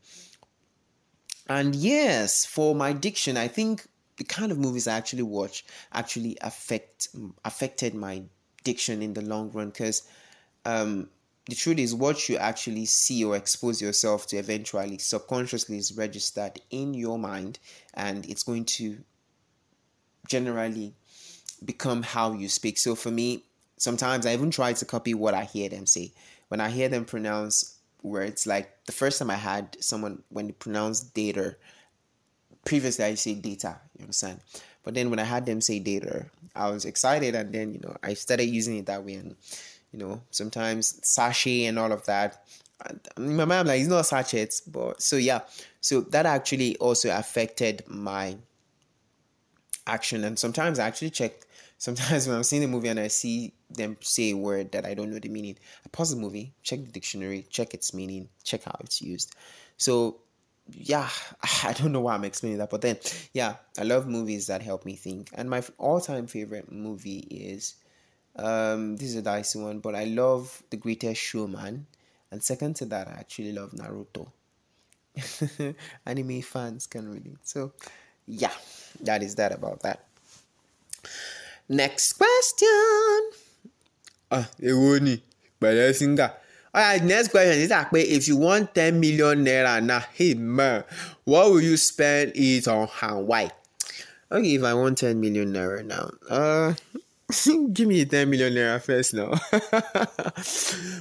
And 1.49 1.75
yes, 1.75 2.47
for 2.47 2.75
my 2.75 2.93
diction, 2.93 3.37
I 3.37 3.49
think 3.49 3.87
the 4.17 4.25
kind 4.25 4.53
of 4.53 4.59
movies 4.59 4.87
I 4.87 4.97
actually 4.97 5.23
watch 5.23 5.65
actually 5.93 6.37
affect 6.41 7.09
affected 7.45 7.95
my 7.95 8.23
diction 8.63 9.03
in 9.03 9.15
the 9.15 9.23
long 9.23 9.51
run 9.53 9.71
because 9.71 10.03
um, 10.65 11.09
the 11.49 11.57
truth 11.57 11.79
is 11.79 11.95
what 11.95 12.29
you 12.29 12.37
actually 12.37 12.85
see 12.85 13.25
or 13.25 13.37
expose 13.37 13.83
yourself 13.83 14.27
to 14.29 14.37
eventually 14.37 14.99
subconsciously 14.99 15.77
is 15.79 15.97
registered 15.97 16.61
in 16.71 16.95
your 16.95 17.19
mind 17.19 17.59
and 17.95 18.25
it's 18.27 18.45
going 18.45 18.65
to 18.65 18.99
generally 20.29 20.95
become 21.65 22.03
how 22.03 22.33
you 22.33 22.49
speak. 22.49 22.79
So 22.79 22.95
for 22.95 23.11
me 23.11 23.45
sometimes 23.79 24.27
i 24.27 24.33
even 24.33 24.49
try 24.49 24.73
to 24.73 24.85
copy 24.85 25.13
what 25.13 25.35
i 25.35 25.43
hear 25.43 25.69
them 25.69 25.87
say. 25.87 26.13
When 26.49 26.61
i 26.61 26.71
hear 26.71 26.89
them 26.89 27.05
pronounce 27.05 27.79
words 28.03 28.47
like 28.47 28.85
the 28.87 28.93
first 28.93 29.19
time 29.19 29.31
i 29.31 29.37
had 29.37 29.77
someone 29.81 30.23
when 30.29 30.47
they 30.47 30.53
pronounced 30.53 31.15
data 31.15 31.57
previously 32.65 33.05
i 33.05 33.15
say 33.15 33.35
data 33.35 33.79
you 33.97 34.03
understand 34.03 34.41
but 34.83 34.95
then 34.95 35.11
when 35.11 35.19
i 35.19 35.25
had 35.25 35.47
them 35.47 35.61
say 35.61 35.79
data 35.79 36.27
i 36.55 36.69
was 36.69 36.85
excited 36.85 37.35
and 37.35 37.53
then 37.53 37.73
you 37.73 37.81
know 37.81 37.97
i 38.03 38.15
started 38.15 38.45
using 38.45 38.77
it 38.77 38.87
that 38.87 39.05
way 39.05 39.15
and 39.15 39.37
you 39.93 39.99
know, 39.99 40.23
sometimes 40.31 40.99
sachet 41.03 41.67
and 41.67 41.79
all 41.79 41.93
of 41.93 42.05
that. 42.07 42.45
My 43.17 43.45
mom 43.45 43.67
like 43.67 43.81
it's 43.81 43.89
not 43.89 44.07
sachets, 44.07 44.61
but 44.61 45.01
so 45.01 45.17
yeah, 45.17 45.41
so 45.81 46.01
that 46.01 46.27
actually 46.27 46.77
also 46.79 47.17
affected 47.17 47.85
my 47.87 48.37
action. 49.87 50.25
And 50.25 50.39
sometimes 50.39 50.79
I 50.79 50.87
actually 50.87 51.11
check. 51.11 51.33
Sometimes 51.83 52.27
when 52.29 52.37
I'm 52.37 52.45
seeing 52.45 52.63
a 52.63 52.69
movie 52.69 52.87
and 52.87 53.01
I 53.01 53.09
see 53.09 53.55
them 53.69 53.97
say 54.01 54.31
a 54.31 54.37
word 54.37 54.71
that 54.71 54.87
I 54.87 54.95
don't 54.95 55.11
know 55.11 55.19
the 55.19 55.29
meaning, 55.29 55.57
I 55.85 55.89
pause 55.89 56.15
the 56.15 56.17
movie, 56.17 56.53
check 56.63 56.79
the 56.85 56.93
dictionary, 56.93 57.45
check 57.51 57.75
its 57.75 57.93
meaning, 57.93 58.29
check 58.45 58.63
how 58.63 58.77
it's 58.79 59.03
used. 59.03 59.35
So 59.79 60.19
yeah, 60.71 61.09
I 61.65 61.73
don't 61.73 61.91
know 61.91 61.99
why 61.99 62.15
I'm 62.15 62.23
explaining 62.23 62.59
that, 62.59 62.71
but 62.71 62.83
then 62.83 62.99
yeah, 63.33 63.57
I 63.77 63.83
love 63.83 64.07
movies 64.07 64.47
that 64.47 64.63
help 64.63 64.87
me 64.87 64.95
think. 64.95 65.31
And 65.35 65.51
my 65.51 65.61
all-time 65.77 66.29
favorite 66.29 66.71
movie 66.71 67.27
is 67.29 67.75
um 68.37 68.97
this 68.97 69.09
is 69.09 69.17
a 69.17 69.23
dicey 69.23 69.59
one, 69.59 69.81
but 69.81 69.97
I 69.97 70.05
love 70.05 70.63
The 70.71 70.77
Greatest 70.77 71.21
Showman. 71.21 71.87
And 72.31 72.41
second 72.45 72.77
to 72.77 72.85
that, 72.95 73.09
I 73.09 73.15
actually 73.19 73.53
love 73.53 73.73
Naruto. 73.73 74.29
Anime 76.07 76.43
fans 76.43 76.87
can 76.87 77.09
relate. 77.09 77.43
So 77.43 77.73
yeah, 78.29 78.55
that 79.01 79.25
is 79.25 79.35
that 79.35 79.51
about 79.51 79.83
that. 79.83 80.05
Next 81.69 82.15
question. 82.15 83.21
Ah, 84.31 84.49
èwo 84.61 84.99
ni? 85.01 85.23
Pẹ̀lẹ́ 85.61 85.95
singer. 85.95 86.31
Alright, 86.75 87.05
next 87.05 87.29
question 87.29 87.59
is 87.59 87.69
that 87.69 87.91
if 87.93 88.27
you 88.29 88.37
want 88.37 88.75
10 88.75 88.99
million 88.99 89.45
naira 89.45 89.85
now, 89.85 90.01
hey 90.15 90.33
man, 90.33 90.85
what 91.25 91.51
will 91.51 91.61
you 91.61 91.77
spend 91.77 92.33
it 92.35 92.67
on 92.67 92.89
and 93.03 93.27
why? 93.27 93.51
Okay, 94.31 94.55
if 94.55 94.65
I 94.65 94.73
want 94.73 94.97
10 94.97 95.21
million 95.21 95.53
naira 95.53 95.85
now, 95.85 96.09
uh 96.31 96.73
give 97.75 97.89
me 97.89 98.07
10 98.07 98.31
million 98.31 98.55
naira 98.55 98.81
first 98.81 99.13
now. 99.13 99.37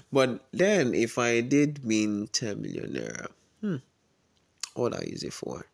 but 0.12 0.44
then 0.52 0.94
if 0.94 1.18
I 1.18 1.40
did 1.40 1.86
mean 1.86 2.28
10 2.34 2.62
million 2.62 2.92
naira, 2.92 3.28
hmm, 3.62 3.78
what 4.76 4.94
I 4.94 5.06
use 5.08 5.24
it 5.24 5.32
for? 5.32 5.66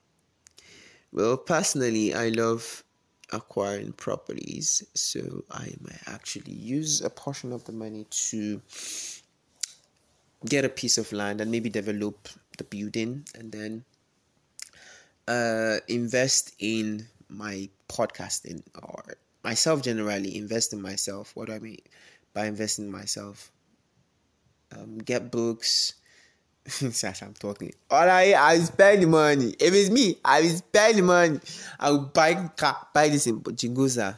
Well, 1.12 1.38
personally, 1.38 2.14
I 2.14 2.30
love 2.30 2.84
acquiring 3.32 3.94
properties, 3.94 4.84
so 4.94 5.44
I 5.52 5.74
might 5.82 6.02
actually 6.08 6.54
use 6.54 7.02
a 7.02 7.10
portion 7.10 7.52
of 7.52 7.64
the 7.66 7.72
money 7.72 8.06
to 8.10 8.62
get 10.46 10.66
a 10.66 10.70
piece 10.70 10.98
of 10.98 11.12
land 11.12 11.42
and 11.42 11.52
maybe 11.52 11.70
develop 11.70 12.30
the 12.58 12.64
building 12.64 13.26
and 13.36 13.52
then 13.52 13.84
uh, 15.28 15.78
invest 15.88 16.54
in 16.60 17.08
my 17.30 17.70
podcasting 17.90 18.64
or 18.82 19.18
myself 19.44 19.82
generally 19.82 20.38
invest 20.38 20.74
in 20.74 20.82
myself. 20.82 21.36
What 21.36 21.48
do 21.48 21.54
i 21.54 21.60
mean 21.60 21.80
by 22.34 22.46
investing 22.46 22.86
in 22.86 22.92
myself? 22.92 23.52
Um, 24.72 24.98
get 24.98 25.32
books 25.32 25.96
as 26.82 27.22
i'm 27.22 27.34
talking 27.34 27.72
all 27.90 28.06
right 28.06 28.34
i 28.34 28.58
spend 28.60 29.02
the 29.02 29.08
money. 29.08 29.56
If 29.60 29.74
it's 29.74 29.90
me 29.90 30.18
i 30.24 30.42
will 30.42 30.50
spend 30.50 30.98
the 30.98 31.02
money. 31.02 31.40
I 31.80 31.92
will 31.92 32.00
buy 32.00 32.34
car 32.56 32.88
buy 32.94 33.10
this 33.10 33.28
in 33.28 33.40
but 33.40 33.56
jingoza 33.56 34.18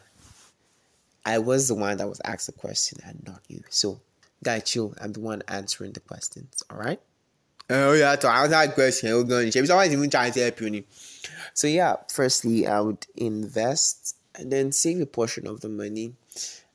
i 1.26 1.38
was 1.38 1.68
the 1.68 1.76
one 1.76 1.98
that 1.98 2.08
was 2.08 2.22
asked 2.26 2.48
the 2.48 2.54
question 2.54 3.00
and 3.06 3.22
not 3.28 3.42
you. 3.48 3.62
So 3.70 4.02
guy 4.44 4.60
chill. 4.60 4.96
I'm 5.00 5.14
the 5.14 5.20
one 5.20 5.44
answering 5.48 5.92
the 5.92 6.00
questions. 6.00 6.64
All 6.72 6.78
right? 6.78 7.00
Uh, 7.70 7.90
oh 7.90 7.94
yeah 7.94 8.16
to 8.16 8.28
answer 8.28 8.50
that 8.50 8.74
question. 8.74 9.14
We're 9.14 9.24
going 9.24 9.52
to 9.52 9.66
someone's 9.68 9.94
even 9.94 10.10
trying 10.10 10.32
to 10.34 10.42
help 10.42 10.60
you 10.62 10.84
so 11.54 11.68
yeah 11.68 11.96
firstly 12.12 12.68
i 12.68 12.80
would 12.80 13.06
invest 13.16 14.16
and 14.36 14.52
then 14.52 14.72
save 14.72 15.02
a 15.02 15.06
portion 15.06 15.46
of 15.46 15.62
the 15.62 15.70
money. 15.70 16.14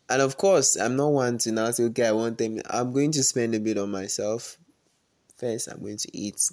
And 0.08 0.22
of 0.22 0.37
course 0.37 0.76
i'm 0.76 0.94
not 0.96 1.08
one 1.08 1.38
to 1.38 1.50
now 1.50 1.72
say 1.72 1.82
okay 1.84 2.06
i 2.06 2.12
want 2.12 2.38
them. 2.38 2.60
I'm 2.70 2.92
going 2.92 3.10
to 3.12 3.24
spend 3.24 3.56
a 3.56 3.60
bit 3.60 3.76
on 3.76 3.90
myself 3.90 4.58
first 5.36 5.68
i'm 5.68 5.80
going 5.80 5.96
to 5.96 6.16
eat 6.16 6.50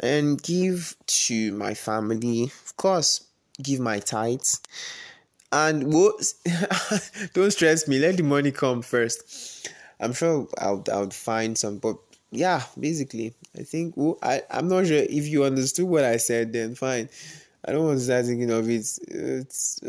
and 0.00 0.42
give 0.42 0.96
to 1.06 1.52
my 1.52 1.74
family 1.74 2.44
of 2.44 2.76
course 2.76 3.26
give 3.62 3.80
my 3.80 3.98
tithes 3.98 4.60
and 5.52 5.92
don't 7.32 7.50
stress 7.52 7.86
me 7.86 7.98
let 7.98 8.16
the 8.16 8.22
money 8.22 8.50
come 8.50 8.82
first 8.82 9.70
I'm 10.00 10.12
sure 10.12 10.48
I'll, 10.58 10.84
I 10.92 11.00
would 11.00 11.14
find 11.14 11.56
some, 11.56 11.78
but 11.78 11.96
yeah, 12.30 12.62
basically, 12.78 13.32
I 13.56 13.62
think 13.62 13.94
I 14.22 14.42
I'm 14.50 14.68
not 14.68 14.86
sure 14.86 14.98
if 14.98 15.26
you 15.28 15.44
understood 15.44 15.86
what 15.86 16.04
I 16.04 16.16
said. 16.16 16.52
Then 16.52 16.74
fine. 16.74 17.08
I 17.64 17.72
don't 17.72 17.86
want 17.86 17.98
to 17.98 18.04
start 18.04 18.26
thinking 18.26 18.50
of 18.50 18.68
it. 18.68 18.98
It's, 19.08 19.80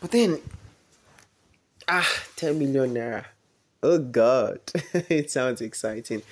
but 0.00 0.10
then 0.10 0.40
ah, 1.86 2.10
ten 2.34 2.58
million 2.58 2.94
naira. 2.94 3.24
Oh 3.82 3.98
God, 3.98 4.60
it 4.94 5.30
sounds 5.30 5.60
exciting. 5.60 6.22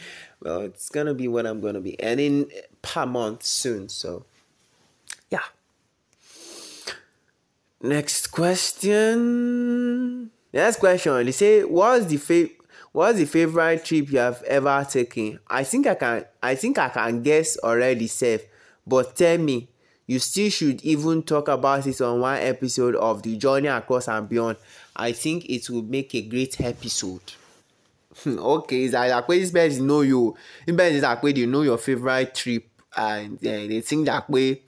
Well, 0.41 0.61
it's 0.61 0.89
gonna 0.89 1.15
be 1.15 1.27
what 1.27 1.47
I'm 1.47 1.61
gonna 1.61 1.81
be 1.81 1.97
earning 2.03 2.51
per 2.81 3.07
month 3.07 3.43
soon. 3.43 3.89
So, 3.89 4.25
yeah. 5.31 5.43
Next 7.83 8.29
question. 8.29 10.31
Next 10.53 10.77
question. 10.79 11.25
They 11.25 11.33
say, 11.33 11.65
what's 11.65 12.07
the 12.07 12.19
fa- 12.19 12.51
what's 12.93 13.19
the 13.19 13.25
favorite 13.25 13.85
trip 13.85 14.11
you 14.13 14.19
have 14.19 14.43
ever 14.45 14.87
taken? 14.89 15.41
I 15.49 15.65
think 15.65 15.87
I 15.89 15.95
can 15.97 16.25
I 16.43 16.55
think 16.55 16.79
I 16.79 16.89
can 16.89 17.23
guess 17.23 17.59
already, 17.59 18.07
safe. 18.07 18.43
But 18.87 19.17
tell 19.17 19.39
me, 19.39 19.69
you 20.07 20.19
still 20.21 20.51
should 20.51 20.83
even 20.83 21.23
talk 21.23 21.49
about 21.49 21.87
it 21.87 22.01
on 22.01 22.21
one 22.21 22.39
episode 22.39 22.95
of 22.97 23.23
the 23.23 23.37
journey 23.37 23.69
across 23.69 24.09
and 24.09 24.29
beyond. 24.29 24.59
I 24.95 25.13
think 25.13 25.49
it 25.49 25.69
will 25.71 25.83
make 25.83 26.15
a 26.15 26.23
great 26.23 26.61
episode. 26.61 27.33
Okay, 28.27 28.85
is 28.85 28.93
that 28.93 29.09
like 29.11 29.27
this 29.27 29.51
person 29.51 29.87
know 29.87 30.01
you? 30.03 30.37
This 30.67 30.77
person 30.77 30.97
is 30.97 31.03
like 31.03 31.23
they 31.23 31.47
know 31.47 31.63
your 31.63 31.79
favorite 31.79 32.35
trip 32.35 32.69
and 32.97 33.37
uh, 33.39 33.41
they 33.41 33.81
think 33.81 34.07
that 34.07 34.29
way. 34.29 34.63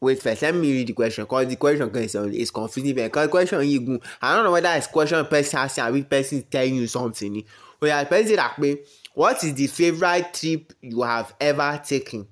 Wait 0.00 0.20
first 0.20 0.42
let 0.42 0.54
me 0.54 0.70
read 0.70 0.88
the 0.88 0.92
question 0.92 1.24
because 1.24 1.48
the 1.48 1.56
question 1.56 1.90
is 2.34 2.50
confusing 2.50 2.94
because 2.94 3.26
the 3.26 3.30
question 3.30 3.58
yìí 3.60 3.86
gun 3.86 4.00
i 4.20 4.34
don't 4.34 4.44
know 4.44 4.52
whether 4.52 4.68
it's 4.74 4.86
question 4.86 5.24
person 5.24 5.58
asking 5.60 5.84
or 5.84 6.02
person 6.04 6.42
telling 6.42 6.74
you 6.74 6.86
something 6.86 7.32
ni. 7.32 7.46
Oya 7.82 8.04
person 8.04 8.28
say 8.28 8.36
that 8.36 8.54
pé 8.56 8.78
what 9.14 9.42
is 9.42 9.54
the 9.54 9.66
favourite 9.66 10.34
trip 10.34 10.74
you 10.82 11.00
have 11.00 11.34
ever 11.40 11.80
taken? 11.82 12.26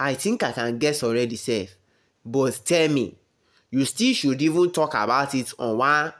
I 0.00 0.14
think 0.14 0.42
i 0.42 0.50
can 0.50 0.76
guess 0.78 1.04
already 1.04 1.36
sef. 1.36 1.76
But 2.24 2.60
tell 2.64 2.88
me 2.88 3.16
you 3.70 3.84
still 3.84 4.12
should 4.14 4.42
even 4.42 4.72
talk 4.72 4.94
about 4.94 5.34
it 5.36 5.52
on 5.58 5.78
one 5.78 6.12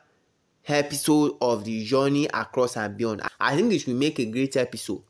episode 0.66 1.36
of 1.40 1.64
the 1.64 1.84
journey 1.84 2.26
across 2.32 2.76
and 2.76 2.96
beyond 2.96 3.22
i 3.40 3.54
think 3.54 3.70
this 3.70 3.86
will 3.86 3.94
make 3.94 4.18
a 4.18 4.24
great 4.24 4.56
episode 4.56 5.02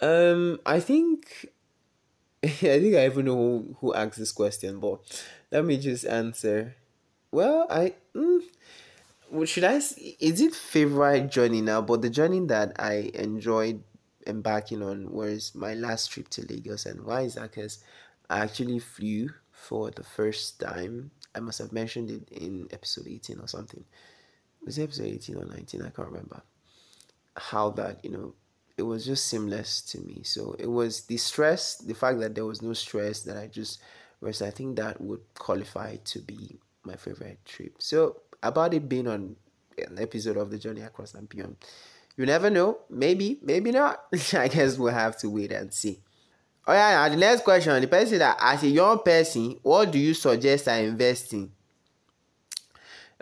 um 0.00 0.58
i 0.64 0.80
think 0.80 1.50
I 2.42 2.48
think 2.48 2.96
I 2.96 3.04
even 3.04 3.26
know 3.26 3.36
who, 3.36 3.76
who 3.80 3.94
asked 3.94 4.18
this 4.18 4.32
question, 4.32 4.80
but 4.80 5.00
let 5.52 5.62
me 5.62 5.76
just 5.76 6.06
answer. 6.06 6.74
Well, 7.30 7.66
I 7.68 7.92
mm, 8.16 8.40
should 9.44 9.64
I? 9.64 9.74
Is 9.76 10.40
it 10.40 10.54
favorite 10.54 11.30
journey 11.30 11.60
now? 11.60 11.82
But 11.82 12.00
the 12.00 12.08
journey 12.08 12.40
that 12.46 12.72
I 12.80 13.10
enjoyed 13.12 13.82
embarking 14.26 14.82
on 14.82 15.12
was 15.12 15.54
my 15.54 15.74
last 15.74 16.10
trip 16.10 16.28
to 16.30 16.46
Lagos, 16.46 16.86
and 16.86 17.04
why 17.04 17.22
is 17.22 17.34
that? 17.34 17.52
Because 17.52 17.84
I 18.30 18.40
actually 18.40 18.78
flew 18.78 19.30
for 19.52 19.90
the 19.90 20.02
first 20.02 20.60
time. 20.60 21.10
I 21.34 21.40
must 21.40 21.58
have 21.58 21.72
mentioned 21.72 22.10
it 22.10 22.28
in 22.30 22.68
episode 22.72 23.06
eighteen 23.06 23.38
or 23.40 23.48
something. 23.48 23.84
Was 24.64 24.78
it 24.78 24.84
episode 24.84 25.06
eighteen 25.06 25.36
or 25.36 25.44
nineteen? 25.44 25.82
I 25.82 25.90
can't 25.90 26.08
remember. 26.08 26.42
How 27.36 27.70
that 27.70 28.04
you 28.04 28.10
know 28.10 28.34
it 28.76 28.82
was 28.82 29.04
just 29.04 29.26
seamless 29.28 29.82
to 29.82 30.00
me. 30.00 30.22
So 30.24 30.56
it 30.58 30.66
was 30.66 31.02
the 31.02 31.18
stress, 31.18 31.76
the 31.76 31.94
fact 31.94 32.18
that 32.20 32.34
there 32.34 32.46
was 32.46 32.62
no 32.62 32.72
stress 32.72 33.20
that 33.22 33.36
I 33.36 33.46
just 33.46 33.80
was. 34.20 34.42
I 34.42 34.50
think 34.50 34.76
that 34.76 35.00
would 35.00 35.20
qualify 35.34 35.96
to 35.96 36.18
be 36.20 36.58
my 36.84 36.96
favorite 36.96 37.44
trip. 37.44 37.74
So 37.78 38.22
about 38.42 38.74
it 38.74 38.88
being 38.88 39.06
on 39.06 39.36
an 39.78 39.98
episode 39.98 40.36
of 40.36 40.50
the 40.50 40.58
Journey 40.58 40.80
Across 40.80 41.14
and 41.14 41.28
Beyond, 41.28 41.56
you 42.16 42.26
never 42.26 42.50
know. 42.50 42.78
Maybe, 42.88 43.38
maybe 43.42 43.70
not. 43.70 44.04
I 44.32 44.48
guess 44.48 44.78
we'll 44.78 44.92
have 44.92 45.16
to 45.18 45.28
wait 45.28 45.52
and 45.52 45.72
see. 45.72 46.00
Oh 46.66 46.72
yeah, 46.72 47.08
the 47.08 47.16
next 47.16 47.42
question. 47.42 47.80
The 47.80 47.88
person 47.88 48.18
that 48.18 48.38
as 48.40 48.62
a 48.62 48.68
young 48.68 49.00
person, 49.02 49.58
what 49.62 49.90
do 49.90 49.98
you 49.98 50.14
suggest 50.14 50.68
I 50.68 50.78
invest 50.78 51.32
in? 51.32 51.50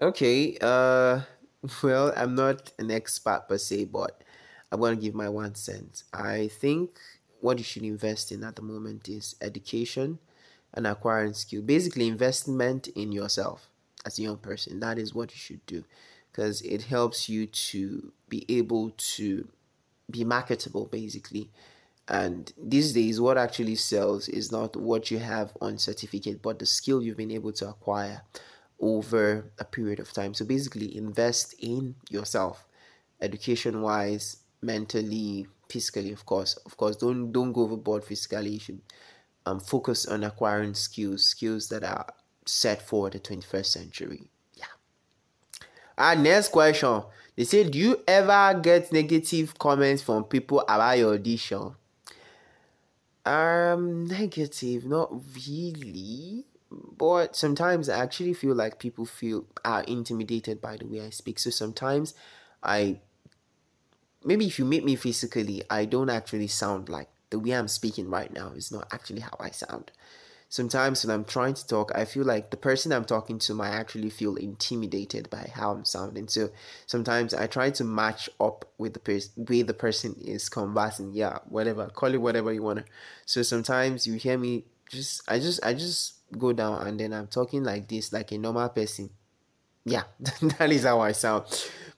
Okay, 0.00 0.56
uh 0.60 1.22
well, 1.82 2.12
I'm 2.16 2.34
not 2.34 2.72
an 2.78 2.90
expert 2.90 3.46
per 3.48 3.58
se, 3.58 3.86
but 3.86 4.22
I'm 4.70 4.80
to 4.80 4.96
give 4.96 5.14
my 5.14 5.28
one 5.28 5.54
cent. 5.54 6.04
I 6.12 6.48
think 6.48 6.98
what 7.40 7.58
you 7.58 7.64
should 7.64 7.82
invest 7.82 8.30
in 8.32 8.44
at 8.44 8.56
the 8.56 8.62
moment 8.62 9.08
is 9.08 9.34
education 9.40 10.18
and 10.74 10.86
acquiring 10.86 11.32
skill. 11.34 11.62
Basically, 11.62 12.06
investment 12.06 12.88
in 12.88 13.10
yourself 13.12 13.68
as 14.04 14.18
a 14.18 14.22
young 14.22 14.36
person. 14.36 14.80
That 14.80 14.98
is 14.98 15.14
what 15.14 15.32
you 15.32 15.38
should 15.38 15.64
do 15.66 15.84
because 16.30 16.60
it 16.62 16.82
helps 16.82 17.28
you 17.28 17.46
to 17.46 18.12
be 18.28 18.44
able 18.48 18.90
to 19.16 19.48
be 20.10 20.24
marketable, 20.24 20.86
basically. 20.86 21.50
And 22.08 22.50
these 22.56 22.94
days, 22.94 23.20
what 23.20 23.36
actually 23.36 23.74
sells 23.74 24.28
is 24.28 24.50
not 24.50 24.76
what 24.76 25.10
you 25.10 25.18
have 25.18 25.54
on 25.60 25.76
certificate, 25.76 26.40
but 26.40 26.58
the 26.58 26.64
skill 26.66 27.02
you've 27.02 27.18
been 27.18 27.30
able 27.30 27.52
to 27.52 27.68
acquire 27.68 28.22
over 28.80 29.50
a 29.58 29.64
period 29.64 30.00
of 30.00 30.12
time. 30.12 30.32
So 30.32 30.46
basically, 30.46 30.96
invest 30.96 31.54
in 31.58 31.96
yourself, 32.08 32.66
education 33.20 33.82
wise, 33.82 34.38
mentally, 34.62 35.48
physically, 35.68 36.12
of 36.12 36.24
course. 36.24 36.56
Of 36.64 36.78
course, 36.78 36.96
don't 36.96 37.30
don't 37.30 37.52
go 37.52 37.62
overboard 37.62 38.04
physically. 38.04 38.52
You 38.52 38.60
should 38.60 38.80
um, 39.44 39.60
focus 39.60 40.06
on 40.06 40.24
acquiring 40.24 40.74
skills, 40.74 41.24
skills 41.24 41.68
that 41.68 41.84
are 41.84 42.06
set 42.46 42.80
for 42.80 43.10
the 43.10 43.20
21st 43.20 43.66
century. 43.66 44.30
Yeah. 44.54 44.64
Our 45.98 46.16
next 46.16 46.48
question. 46.52 47.02
They 47.36 47.44
say, 47.44 47.68
Do 47.68 47.78
you 47.78 48.02
ever 48.08 48.58
get 48.60 48.92
negative 48.92 49.58
comments 49.58 50.02
from 50.02 50.24
people 50.24 50.60
about 50.60 50.98
your 50.98 51.14
audition? 51.14 51.74
Um, 53.28 54.06
negative, 54.06 54.86
not 54.86 55.12
really. 55.36 56.46
But 56.70 57.36
sometimes 57.36 57.88
I 57.88 57.98
actually 57.98 58.32
feel 58.32 58.54
like 58.54 58.78
people 58.78 59.04
feel 59.04 59.44
are 59.64 59.82
intimidated 59.82 60.60
by 60.60 60.76
the 60.78 60.86
way 60.86 61.02
I 61.02 61.10
speak. 61.10 61.38
So 61.38 61.50
sometimes 61.50 62.14
I 62.62 63.00
maybe 64.24 64.46
if 64.46 64.58
you 64.58 64.64
meet 64.64 64.84
me 64.84 64.96
physically, 64.96 65.62
I 65.68 65.84
don't 65.84 66.10
actually 66.10 66.48
sound 66.48 66.88
like 66.88 67.08
the 67.30 67.38
way 67.38 67.52
I'm 67.52 67.68
speaking 67.68 68.08
right 68.08 68.32
now 68.32 68.52
is 68.56 68.72
not 68.72 68.88
actually 68.92 69.20
how 69.20 69.36
I 69.38 69.50
sound. 69.50 69.92
Sometimes 70.50 71.04
when 71.04 71.14
I'm 71.14 71.24
trying 71.24 71.52
to 71.54 71.66
talk, 71.66 71.92
I 71.94 72.06
feel 72.06 72.24
like 72.24 72.50
the 72.50 72.56
person 72.56 72.90
I'm 72.90 73.04
talking 73.04 73.38
to 73.40 73.54
might 73.54 73.70
actually 73.70 74.08
feel 74.08 74.36
intimidated 74.36 75.28
by 75.28 75.50
how 75.54 75.72
I'm 75.72 75.84
sounding. 75.84 76.26
So 76.28 76.48
sometimes 76.86 77.34
I 77.34 77.46
try 77.46 77.70
to 77.70 77.84
match 77.84 78.30
up 78.40 78.64
with 78.78 78.94
the 78.94 78.98
person 78.98 79.44
way 79.46 79.60
the 79.60 79.74
person 79.74 80.16
is 80.24 80.48
conversing. 80.48 81.12
Yeah, 81.12 81.40
whatever, 81.48 81.88
call 81.88 82.14
it 82.14 82.20
whatever 82.20 82.50
you 82.50 82.62
wanna. 82.62 82.84
So 83.26 83.42
sometimes 83.42 84.06
you 84.06 84.14
hear 84.14 84.38
me 84.38 84.64
just 84.88 85.22
I 85.28 85.38
just 85.38 85.62
I 85.62 85.74
just 85.74 86.14
go 86.38 86.54
down 86.54 86.86
and 86.86 86.98
then 86.98 87.12
I'm 87.12 87.26
talking 87.26 87.62
like 87.62 87.88
this, 87.88 88.10
like 88.12 88.32
a 88.32 88.38
normal 88.38 88.70
person. 88.70 89.10
Yeah, 89.84 90.04
that 90.58 90.72
is 90.72 90.84
how 90.84 91.00
I 91.00 91.12
sound. 91.12 91.44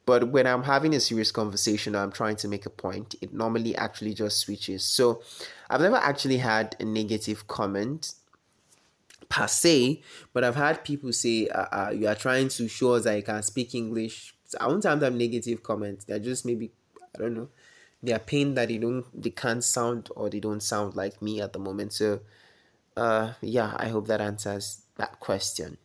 But 0.06 0.28
when 0.28 0.46
I'm 0.46 0.64
having 0.64 0.94
a 0.94 1.00
serious 1.00 1.30
conversation 1.30 1.94
or 1.94 2.00
I'm 2.00 2.10
trying 2.10 2.36
to 2.36 2.48
make 2.48 2.66
a 2.66 2.70
point, 2.70 3.14
it 3.20 3.32
normally 3.32 3.76
actually 3.76 4.14
just 4.14 4.38
switches. 4.38 4.82
So 4.82 5.22
I've 5.68 5.80
never 5.80 5.96
actually 5.96 6.38
had 6.38 6.74
a 6.80 6.84
negative 6.84 7.46
comment 7.46 8.14
per 9.30 9.46
se, 9.46 10.02
but 10.34 10.44
I've 10.44 10.56
had 10.56 10.84
people 10.84 11.12
say 11.12 11.48
uh, 11.48 11.66
uh, 11.72 11.90
you 11.90 12.06
are 12.08 12.14
trying 12.16 12.48
to 12.48 12.68
show 12.68 12.94
us 12.94 13.04
that 13.04 13.16
you 13.16 13.22
can 13.22 13.42
speak 13.42 13.74
English. 13.74 14.34
So 14.44 14.58
I 14.60 14.66
won't 14.66 14.84
have 14.84 15.00
them 15.00 15.16
negative 15.16 15.62
comments. 15.62 16.04
They're 16.04 16.18
just 16.18 16.44
maybe 16.44 16.72
I 17.14 17.18
don't 17.18 17.34
know. 17.34 17.48
They're 18.02 18.18
pain 18.18 18.54
that 18.54 18.68
they 18.68 18.78
don't 18.78 19.04
they 19.14 19.30
can't 19.30 19.64
sound 19.64 20.10
or 20.16 20.28
they 20.28 20.40
don't 20.40 20.62
sound 20.62 20.96
like 20.96 21.22
me 21.22 21.40
at 21.40 21.52
the 21.52 21.60
moment. 21.60 21.92
So 21.92 22.20
uh 22.96 23.32
yeah, 23.40 23.72
I 23.76 23.88
hope 23.88 24.08
that 24.08 24.20
answers 24.20 24.82
that 24.96 25.20
question. 25.20 25.78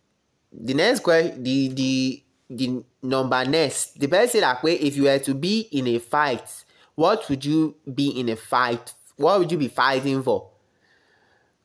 The 0.52 0.74
next 0.74 1.02
question 1.02 1.44
the 1.44 1.68
the 1.70 2.24
the 2.50 2.84
number 3.04 3.46
next 3.46 4.00
the 4.00 4.08
person 4.08 4.42
that 4.42 4.64
way 4.64 4.74
if 4.74 4.98
you 4.98 5.04
were 5.04 5.20
to 5.20 5.34
be 5.34 5.62
in 5.72 5.88
a 5.88 6.00
fight 6.00 6.64
what 6.94 7.28
would 7.28 7.44
you 7.44 7.76
be 7.92 8.10
in 8.10 8.30
a 8.30 8.36
fight 8.36 8.94
what 9.18 9.40
would 9.40 9.52
you 9.52 9.58
be 9.58 9.68
fighting 9.68 10.22
for 10.22 10.52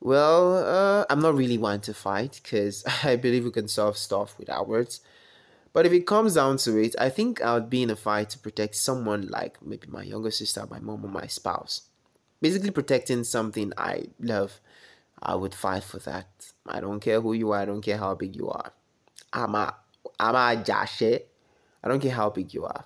well 0.01 0.57
uh, 0.57 1.05
i'm 1.11 1.21
not 1.21 1.35
really 1.35 1.59
one 1.59 1.81
to 1.81 1.93
fight 1.95 2.41
because 2.43 2.85
i 3.05 3.17
believe 3.17 3.45
we 3.45 3.51
can 3.51 3.69
solve 3.69 3.97
stuff 3.97 4.39
without 4.39 4.69
words 4.69 5.01
but 5.73 5.87
if 5.87 5.93
it 5.93 6.07
comes 6.07 6.35
down 6.35 6.57
to 6.57 6.77
it 6.79 6.95
i 6.99 7.09
think 7.09 7.43
i 7.43 7.55
would 7.55 7.71
be 7.71 7.83
in 7.83 7.91
a 7.91 7.97
fight 7.97 8.31
to 8.31 8.39
protect 8.39 8.75
someone 8.75 9.27
like 9.29 9.61
maybe 9.63 9.87
my 9.89 10.03
younger 10.03 10.31
sister 10.31 10.67
my 10.71 10.79
mom 10.79 11.05
or 11.05 11.09
my 11.09 11.27
spouse 11.27 11.83
basically 12.41 12.71
protecting 12.71 13.25
something 13.25 13.73
i 13.77 14.05
love 14.19 14.61
i 15.23 15.35
would 15.35 15.55
fight 15.55 15.83
for 15.85 15.99
that 15.99 16.27
i 16.67 16.81
don't 16.81 17.01
care 17.01 17.21
who 17.21 17.33
you 17.35 17.51
are 17.53 17.61
i 17.61 17.65
don't 17.65 17.83
care 17.83 17.99
how 17.99 18.15
big 18.15 18.35
you 18.35 18.49
are 18.49 18.73
i'm 19.33 19.55
a 19.55 19.75
I'm 20.21 20.35
a 20.35 20.63
jashe. 20.63 21.23
I 21.83 21.89
don't 21.89 22.01
care 22.01 22.13
how 22.13 22.31
big 22.31 22.53
you 22.53 22.65
are. 22.65 22.85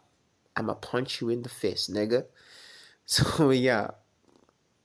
I'ma 0.56 0.74
punch 0.74 1.20
you 1.20 1.30
in 1.30 1.42
the 1.42 1.48
face, 1.48 1.88
nigga. 1.88 2.26
So 3.06 3.50
yeah, 3.50 3.90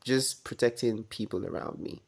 just 0.03 0.43
protecting 0.43 1.03
people 1.03 1.45
around 1.45 1.79
me, 1.79 2.01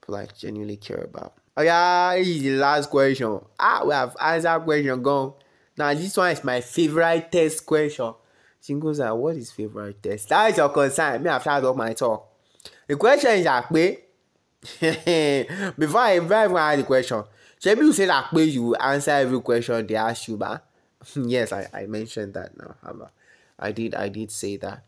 people 0.00 0.16
I 0.16 0.26
genuinely 0.26 0.76
care 0.76 1.04
about. 1.04 1.34
Oh 1.56 1.62
yeah, 1.62 2.14
this 2.16 2.28
is 2.28 2.42
the 2.42 2.56
last 2.56 2.90
question. 2.90 3.40
Ah, 3.58 3.82
we 3.84 3.92
have 3.92 4.16
answered 4.20 4.64
question 4.64 5.02
gone. 5.02 5.34
Now 5.76 5.94
this 5.94 6.16
one 6.16 6.30
is 6.30 6.44
my 6.44 6.60
favorite 6.60 7.30
test 7.30 7.64
question. 7.64 8.14
She 8.60 8.74
goes, 8.74 9.00
ah, 9.00 9.14
what 9.14 9.36
is 9.36 9.52
favorite 9.52 10.02
test? 10.02 10.28
That 10.30 10.50
is 10.50 10.56
your 10.56 10.70
concern. 10.70 11.22
Me, 11.22 11.30
I've 11.30 11.42
tried 11.42 11.64
up 11.64 11.76
my 11.76 11.92
talk. 11.92 12.28
The 12.86 12.96
question 12.96 13.32
is 13.32 13.44
like, 13.44 13.68
before 15.78 16.00
I 16.00 16.16
even 16.16 16.56
ask 16.56 16.78
the 16.78 16.84
question, 16.84 17.24
Shebi 17.60 17.78
you 17.78 17.92
say 17.92 18.06
that 18.06 18.32
you 18.32 18.74
answer 18.74 19.10
every 19.10 19.40
question 19.40 19.86
they 19.86 19.94
ask 19.94 20.28
you, 20.28 20.36
but 20.36 20.64
yes, 21.16 21.52
I, 21.52 21.68
I 21.72 21.86
mentioned 21.86 22.34
that 22.34 22.56
now. 22.56 22.74
I 23.58 23.72
did 23.72 23.94
I 23.94 24.08
did 24.08 24.30
say 24.30 24.56
that. 24.58 24.84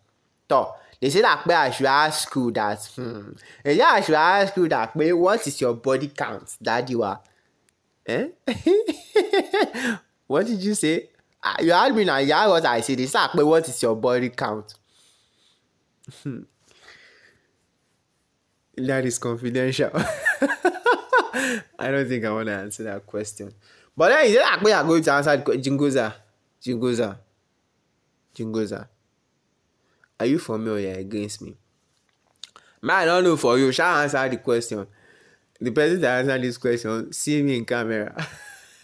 So 0.49 0.75
they 1.01 1.11
say 1.11 1.21
that 1.23 1.47
way 1.47 1.55
I 1.55 1.71
should 1.71 1.87
ask 1.87 2.35
you 2.35 2.51
that. 2.53 2.85
Hmm. 2.95 3.33
Yeah, 3.65 3.89
I 3.91 4.01
should 4.01 4.15
ask 4.15 4.57
you 4.57 4.69
that 4.69 4.97
way. 4.97 5.13
What 5.13 5.47
is 5.47 5.61
your 5.61 5.75
body 5.75 6.09
count 6.09 6.57
that 6.61 6.89
you 6.89 7.03
are? 7.03 7.21
Eh? 8.07 8.29
what 10.27 10.47
did 10.47 10.63
you 10.63 10.75
say? 10.75 11.11
Ah, 11.43 11.57
you 11.61 11.73
asked 11.73 11.95
me 11.95 12.05
now. 12.05 12.19
Yeah, 12.19 12.47
what 12.47 12.65
I 12.65 12.81
said. 12.81 12.99
They 12.99 13.07
say 13.07 13.19
what 13.35 13.69
is 13.69 13.83
your 13.83 13.97
body 13.97 14.31
count? 14.31 14.75
that 18.77 19.05
is 19.05 19.19
confidential. 19.19 19.91
I 21.79 21.91
don't 21.91 22.09
think 22.09 22.25
I 22.25 22.31
want 22.31 22.47
to 22.47 22.55
answer 22.55 22.85
that 22.85 23.07
question. 23.07 23.53
But 23.97 24.09
then 24.11 24.27
it 24.27 24.41
like 24.41 24.61
we 24.63 24.73
are 24.73 24.85
going 24.85 25.03
to 25.03 25.13
answer 25.13 25.37
Jingoza? 25.39 26.15
Jingoza. 26.63 27.19
Jingoza. 28.35 28.89
Are 30.19 30.27
you 30.27 30.39
for 30.39 30.59
me 30.59 30.71
or 30.71 30.79
you're 30.79 30.93
against 30.93 31.43
me? 31.43 31.57
Man, 32.83 32.97
I 32.97 33.05
don't 33.05 33.25
know 33.25 33.37
for 33.37 33.59
you. 33.59 33.73
Shall 33.73 33.95
I 33.95 34.05
answer 34.05 34.29
the 34.29 34.37
question? 34.39 34.87
The 35.61 35.71
person 35.71 36.01
that 36.01 36.21
answer 36.21 36.39
this 36.39 36.59
question, 36.59 37.13
see 37.13 37.43
me 37.43 37.57
in 37.57 37.65
camera. 37.65 38.15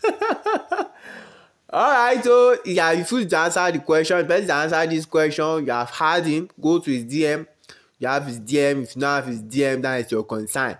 Alright, 1.72 2.22
so 2.22 2.58
yeah, 2.64 2.92
if 2.92 3.10
you 3.12 3.20
answer 3.20 3.72
the 3.72 3.78
question, 3.78 4.18
the 4.18 4.24
person 4.24 4.46
that 4.46 4.72
answer 4.72 4.90
this 4.90 5.06
question, 5.06 5.64
you 5.64 5.72
have 5.72 5.90
had 5.90 6.26
him, 6.26 6.50
go 6.60 6.78
to 6.78 6.90
his 6.90 7.04
DM. 7.04 7.46
You 7.98 8.08
have 8.08 8.26
his 8.26 8.40
DM. 8.40 8.82
If 8.82 8.96
you 8.96 9.00
don't 9.00 9.10
have 9.10 9.26
his 9.26 9.42
DM, 9.42 9.80
that 9.82 10.04
is 10.04 10.10
your 10.10 10.24
concern. 10.24 10.76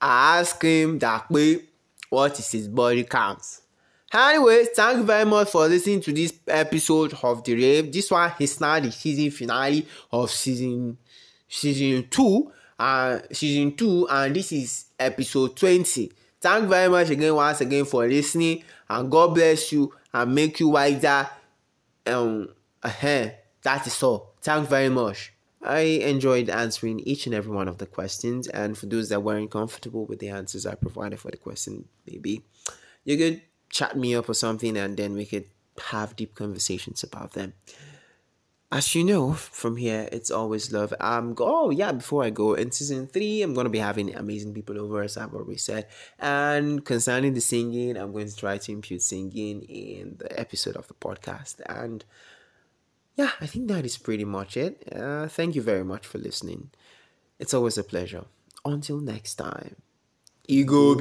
I 0.00 0.40
asked 0.40 0.62
him 0.62 0.98
that 0.98 1.30
way, 1.30 1.60
what 2.10 2.38
is 2.38 2.50
his 2.50 2.68
body 2.68 3.04
count? 3.04 3.61
Anyways, 4.14 4.68
thank 4.76 4.98
you 4.98 5.04
very 5.04 5.24
much 5.24 5.48
for 5.48 5.66
listening 5.66 6.02
to 6.02 6.12
this 6.12 6.34
episode 6.46 7.14
of 7.22 7.42
The 7.44 7.54
Rave. 7.54 7.90
This 7.90 8.10
one 8.10 8.30
is 8.38 8.60
now 8.60 8.78
the 8.78 8.92
season 8.92 9.30
finale 9.30 9.86
of 10.10 10.30
season 10.30 10.98
season 11.48 12.08
two. 12.10 12.52
Uh, 12.78 13.20
season 13.32 13.74
two, 13.74 14.06
and 14.10 14.36
this 14.36 14.52
is 14.52 14.86
episode 14.98 15.56
20. 15.56 16.12
Thank 16.38 16.64
you 16.64 16.68
very 16.68 16.90
much 16.90 17.08
again, 17.08 17.34
once 17.34 17.62
again, 17.62 17.86
for 17.86 18.06
listening, 18.06 18.62
and 18.90 19.10
God 19.10 19.34
bless 19.34 19.72
you 19.72 19.94
and 20.12 20.34
make 20.34 20.60
you 20.60 20.68
wiser. 20.68 21.30
Um, 22.04 22.50
uh, 22.82 22.90
that 23.62 23.86
is 23.86 24.02
all. 24.02 24.34
Thank 24.42 24.64
you 24.64 24.68
very 24.68 24.88
much. 24.90 25.32
I 25.62 25.80
enjoyed 25.80 26.50
answering 26.50 27.00
each 27.00 27.24
and 27.24 27.34
every 27.34 27.52
one 27.52 27.68
of 27.68 27.78
the 27.78 27.86
questions, 27.86 28.46
and 28.48 28.76
for 28.76 28.84
those 28.84 29.08
that 29.08 29.22
weren't 29.22 29.50
comfortable 29.50 30.04
with 30.04 30.18
the 30.18 30.28
answers 30.28 30.66
I 30.66 30.74
provided 30.74 31.18
for 31.18 31.30
the 31.30 31.38
question, 31.38 31.88
maybe 32.06 32.42
you 33.04 33.16
could 33.16 33.42
chat 33.72 33.96
me 33.96 34.14
up 34.14 34.28
or 34.28 34.34
something, 34.34 34.76
and 34.76 34.96
then 34.96 35.14
we 35.14 35.26
could 35.26 35.46
have 35.90 36.14
deep 36.14 36.36
conversations 36.36 37.02
about 37.02 37.32
them. 37.32 37.54
As 38.70 38.94
you 38.94 39.04
know, 39.04 39.34
from 39.34 39.76
here 39.76 40.08
it's 40.12 40.30
always 40.30 40.72
love. 40.72 40.94
Um, 41.00 41.34
oh 41.40 41.70
yeah, 41.70 41.92
before 41.92 42.24
I 42.24 42.30
go 42.30 42.54
in 42.54 42.70
season 42.70 43.06
three, 43.06 43.42
I'm 43.42 43.52
gonna 43.52 43.68
be 43.68 43.78
having 43.80 44.14
amazing 44.14 44.54
people 44.54 44.80
over, 44.80 45.02
as 45.02 45.16
I've 45.18 45.34
already 45.34 45.58
said. 45.58 45.88
And 46.18 46.84
concerning 46.84 47.34
the 47.34 47.42
singing, 47.42 47.98
I'm 47.98 48.12
going 48.12 48.28
to 48.28 48.36
try 48.36 48.56
to 48.58 48.72
impute 48.72 49.02
singing 49.02 49.62
in 49.62 50.16
the 50.18 50.38
episode 50.40 50.76
of 50.76 50.88
the 50.88 50.94
podcast 50.94 51.60
and 51.68 52.04
yeah, 53.16 53.32
I 53.40 53.46
think 53.46 53.68
that 53.68 53.84
is 53.84 53.98
pretty 53.98 54.24
much 54.24 54.56
it. 54.56 54.88
Uh, 54.90 55.28
thank 55.28 55.54
you 55.54 55.62
very 55.62 55.84
much 55.84 56.06
for 56.06 56.18
listening. 56.18 56.70
It's 57.38 57.52
always 57.52 57.76
a 57.76 57.84
pleasure. 57.84 58.24
Until 58.64 59.00
next 59.00 59.34
time, 59.34 59.76
Ego. 60.46 60.94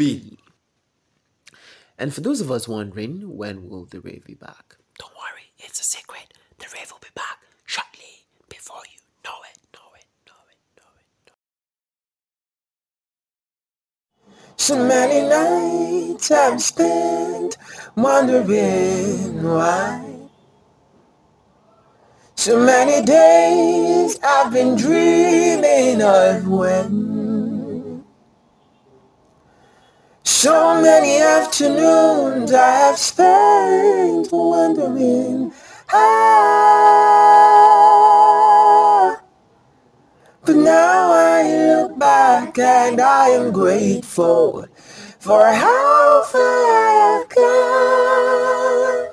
And 2.02 2.12
for 2.12 2.22
those 2.22 2.42
of 2.42 2.50
us 2.50 2.68
wondering, 2.68 3.38
when 3.38 3.70
will 3.70 3.86
the 3.86 4.02
rave 4.02 4.26
be 4.26 4.34
back? 4.34 4.76
Don't 4.98 5.14
worry, 5.14 5.54
it's 5.60 5.80
a 5.80 5.84
secret. 5.84 6.34
The 6.58 6.66
rave 6.74 6.92
will 6.92 6.98
be 7.00 7.14
back 7.14 7.38
shortly 7.68 8.26
before 8.50 8.82
you 8.92 8.98
know 9.24 9.38
it, 9.52 9.60
know 9.72 9.92
it, 9.96 10.08
know 10.26 10.42
it, 10.50 10.58
know 10.78 10.94
it, 10.98 11.06
know 11.28 11.36
it. 14.34 14.54
So 14.56 14.84
many 14.84 15.30
nights 15.30 16.32
I've 16.32 16.60
spent 16.60 17.58
wondering 17.96 19.44
why. 19.44 20.04
So 22.34 22.66
many 22.66 23.06
days 23.06 24.18
I've 24.24 24.52
been 24.52 24.76
dreaming 24.76 26.02
of 26.02 26.48
when. 26.48 27.21
So 30.42 30.82
many 30.82 31.22
afternoons 31.22 32.52
I 32.52 32.72
have 32.72 32.98
spent 32.98 34.32
wondering 34.32 35.54
how. 35.86 36.02
But 40.44 40.56
now 40.56 41.12
I 41.12 41.44
look 41.44 42.00
back 42.00 42.58
and 42.58 43.00
I 43.00 43.28
am 43.28 43.52
grateful 43.52 44.66
for 45.20 45.46
how 45.46 46.24
far 46.24 47.22
I've 47.22 47.30
come. 47.30 49.10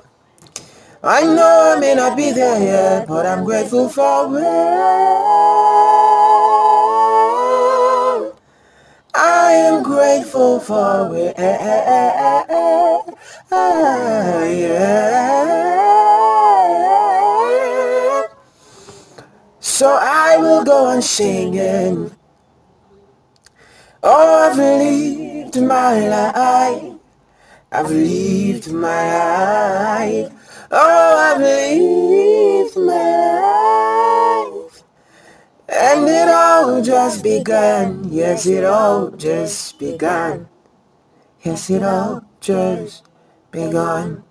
I 1.03 1.25
know 1.25 1.75
I 1.77 1.79
may 1.79 1.95
not 1.95 2.17
be 2.17 2.33
there 2.33 2.59
yet, 2.59 3.07
but 3.07 3.27
I'm 3.27 3.45
grateful 3.45 3.91
for 3.91 4.29
where 4.29 5.98
I 9.49 9.53
am 9.53 9.83
grateful 9.83 10.61
for 10.61 11.09
where 11.09 11.33
eh, 11.35 11.57
eh, 11.59 12.45
eh, 12.51 13.01
I 13.51 14.47
am. 14.69 15.49
So 19.59 19.89
I 19.99 20.37
will 20.37 20.65
go 20.65 20.85
on 20.93 21.01
singing. 21.01 22.11
Oh, 24.03 24.51
I've 24.51 24.59
lived 24.59 25.57
my 25.63 26.09
life. 26.09 26.93
I've 27.73 27.91
lived 27.91 28.71
my 28.71 29.03
life. 30.05 30.31
Oh, 30.71 31.17
I've 31.27 31.41
lived 31.41 32.77
my 32.77 32.93
life. 32.93 33.58
And 35.69 36.09
it 36.09 36.29
all 36.29 36.83
just 36.83 37.23
began. 37.23 38.05
Yes, 38.11 38.47
it 38.47 38.65
all 38.65 39.11
just 39.11 39.79
began. 39.79 40.49
Yes, 41.43 41.69
it 41.69 41.83
all 41.83 42.25
just 42.41 43.05
begun. 43.51 44.25